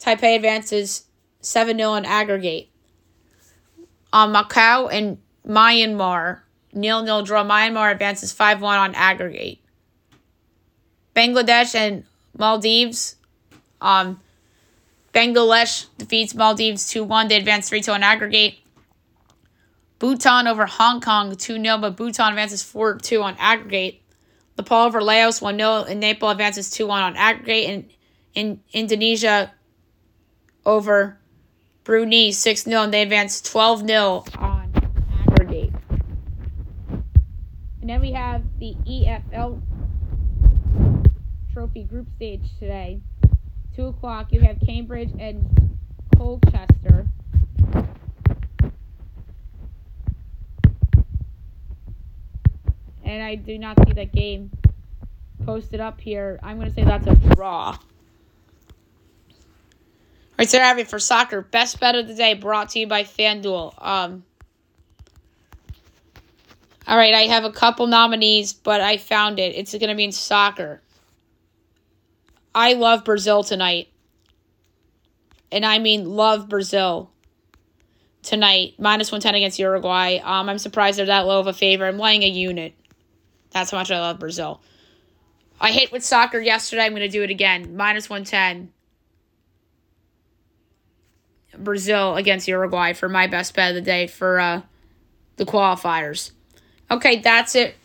Taipei 0.00 0.34
advances 0.34 1.04
7 1.40 1.78
0 1.78 1.90
on 1.90 2.04
aggregate. 2.04 2.71
On 4.12 4.32
Macau 4.32 4.92
and 4.92 5.18
Myanmar, 5.46 6.40
nil 6.72 7.02
nil 7.02 7.22
draw. 7.22 7.44
Myanmar 7.44 7.92
advances 7.92 8.32
5 8.32 8.60
1 8.60 8.78
on 8.78 8.94
aggregate. 8.94 9.60
Bangladesh 11.14 11.74
and 11.74 12.04
Maldives 12.36 13.16
um, 13.80 14.20
Bangladesh 15.12 15.86
defeats 15.98 16.34
Maldives 16.34 16.88
2 16.88 17.04
1. 17.04 17.28
They 17.28 17.36
advance 17.36 17.68
3 17.68 17.82
2 17.82 17.92
on 17.92 18.02
aggregate. 18.02 18.58
Bhutan 19.98 20.48
over 20.48 20.66
Hong 20.66 21.00
Kong 21.00 21.36
2 21.36 21.62
0, 21.62 21.78
but 21.78 21.96
Bhutan 21.96 22.30
advances 22.30 22.62
4 22.62 22.98
2 22.98 23.22
on 23.22 23.36
aggregate. 23.38 24.02
Nepal 24.56 24.86
over 24.86 25.02
Laos 25.02 25.42
1 25.42 25.58
0, 25.58 25.84
and 25.84 26.00
Nepal 26.00 26.30
advances 26.30 26.70
2 26.70 26.86
1 26.86 27.02
on 27.02 27.16
aggregate. 27.16 27.68
And 27.68 27.90
in 28.34 28.60
Indonesia 28.72 29.52
over 30.64 31.18
Brunei 31.84 32.30
6 32.30 32.62
0, 32.64 32.82
and 32.82 32.94
they 32.94 33.02
advance 33.02 33.40
12 33.40 33.86
0 33.86 34.24
on 34.38 34.72
aggregate. 35.28 35.72
And 37.80 37.90
then 37.90 38.00
we 38.00 38.12
have 38.12 38.42
the 38.60 38.76
EFL 38.86 39.60
Trophy 41.52 41.82
group 41.82 42.06
stage 42.16 42.42
today. 42.58 43.00
2 43.74 43.86
o'clock, 43.86 44.32
you 44.32 44.40
have 44.40 44.58
Cambridge 44.64 45.10
and 45.18 45.78
Colchester. 46.16 47.08
And 53.04 53.22
I 53.22 53.34
do 53.34 53.58
not 53.58 53.76
see 53.86 53.92
that 53.94 54.12
game 54.12 54.50
posted 55.44 55.80
up 55.80 56.00
here. 56.00 56.38
I'm 56.42 56.56
going 56.58 56.68
to 56.68 56.74
say 56.74 56.84
that's 56.84 57.06
a 57.06 57.16
draw. 57.34 57.76
Right, 60.42 60.50
so 60.50 60.58
I 60.58 60.62
have 60.62 60.80
it 60.80 60.88
for 60.88 60.98
soccer. 60.98 61.40
Best 61.40 61.78
bet 61.78 61.94
of 61.94 62.08
the 62.08 62.14
day 62.14 62.34
brought 62.34 62.70
to 62.70 62.80
you 62.80 62.88
by 62.88 63.04
FanDuel. 63.04 63.74
Um, 63.80 64.24
all 66.84 66.96
right, 66.96 67.14
I 67.14 67.20
have 67.28 67.44
a 67.44 67.52
couple 67.52 67.86
nominees, 67.86 68.52
but 68.52 68.80
I 68.80 68.96
found 68.96 69.38
it. 69.38 69.54
It's 69.54 69.70
going 69.70 69.88
to 69.88 69.94
be 69.94 70.02
in 70.02 70.10
soccer. 70.10 70.82
I 72.52 72.72
love 72.72 73.04
Brazil 73.04 73.44
tonight. 73.44 73.90
and 75.52 75.64
I 75.64 75.78
mean 75.78 76.10
love 76.10 76.48
Brazil 76.48 77.12
tonight, 78.24 78.74
minus 78.80 79.12
110 79.12 79.36
against 79.36 79.60
Uruguay. 79.60 80.18
Um, 80.24 80.48
I'm 80.48 80.58
surprised 80.58 80.98
they're 80.98 81.06
that 81.06 81.24
low 81.24 81.38
of 81.38 81.46
a 81.46 81.52
favor. 81.52 81.86
I'm 81.86 82.00
laying 82.00 82.24
a 82.24 82.28
unit. 82.28 82.74
That's 83.52 83.70
how 83.70 83.78
much 83.78 83.92
I 83.92 84.00
love 84.00 84.18
Brazil. 84.18 84.60
I 85.60 85.70
hit 85.70 85.92
with 85.92 86.04
soccer 86.04 86.40
yesterday. 86.40 86.82
I'm 86.82 86.94
going 86.94 87.02
to 87.02 87.08
do 87.08 87.22
it 87.22 87.30
again. 87.30 87.76
Minus 87.76 88.10
110. 88.10 88.72
Brazil 91.62 92.16
against 92.16 92.48
Uruguay 92.48 92.92
for 92.92 93.08
my 93.08 93.26
best 93.26 93.54
bet 93.54 93.70
of 93.70 93.74
the 93.74 93.80
day 93.80 94.06
for 94.06 94.38
uh, 94.38 94.62
the 95.36 95.44
qualifiers. 95.44 96.32
Okay, 96.90 97.20
that's 97.20 97.54
it 97.54 97.76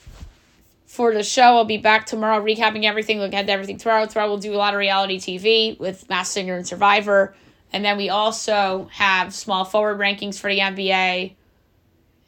for 0.85 1.13
the 1.13 1.23
show. 1.23 1.57
I'll 1.57 1.65
be 1.65 1.77
back 1.77 2.05
tomorrow 2.05 2.43
recapping 2.43 2.83
everything, 2.83 3.19
looking 3.19 3.37
at 3.37 3.49
everything 3.49 3.77
tomorrow. 3.77 4.05
Tomorrow 4.05 4.29
we'll 4.29 4.37
do 4.37 4.53
a 4.53 4.57
lot 4.57 4.73
of 4.73 4.79
reality 4.79 5.19
TV 5.19 5.79
with 5.79 6.09
Masked 6.09 6.33
Singer 6.33 6.55
and 6.55 6.67
Survivor. 6.67 7.35
And 7.71 7.83
then 7.83 7.97
we 7.97 8.09
also 8.09 8.89
have 8.91 9.33
small 9.33 9.65
forward 9.65 9.99
rankings 9.99 10.39
for 10.39 10.49
the 10.49 10.59
NBA. 10.59 11.35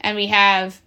And 0.02 0.16
we 0.16 0.28
have 0.28 0.82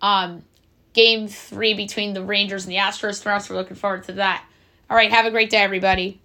um, 0.00 0.44
game 0.92 1.28
three 1.28 1.74
between 1.74 2.14
the 2.14 2.22
Rangers 2.22 2.64
and 2.64 2.72
the 2.72 2.78
Astros 2.78 3.22
tomorrow. 3.22 3.40
So 3.40 3.54
we're 3.54 3.60
looking 3.60 3.76
forward 3.76 4.04
to 4.04 4.12
that. 4.14 4.44
All 4.88 4.96
right, 4.96 5.10
have 5.10 5.26
a 5.26 5.30
great 5.30 5.50
day, 5.50 5.58
everybody. 5.58 6.20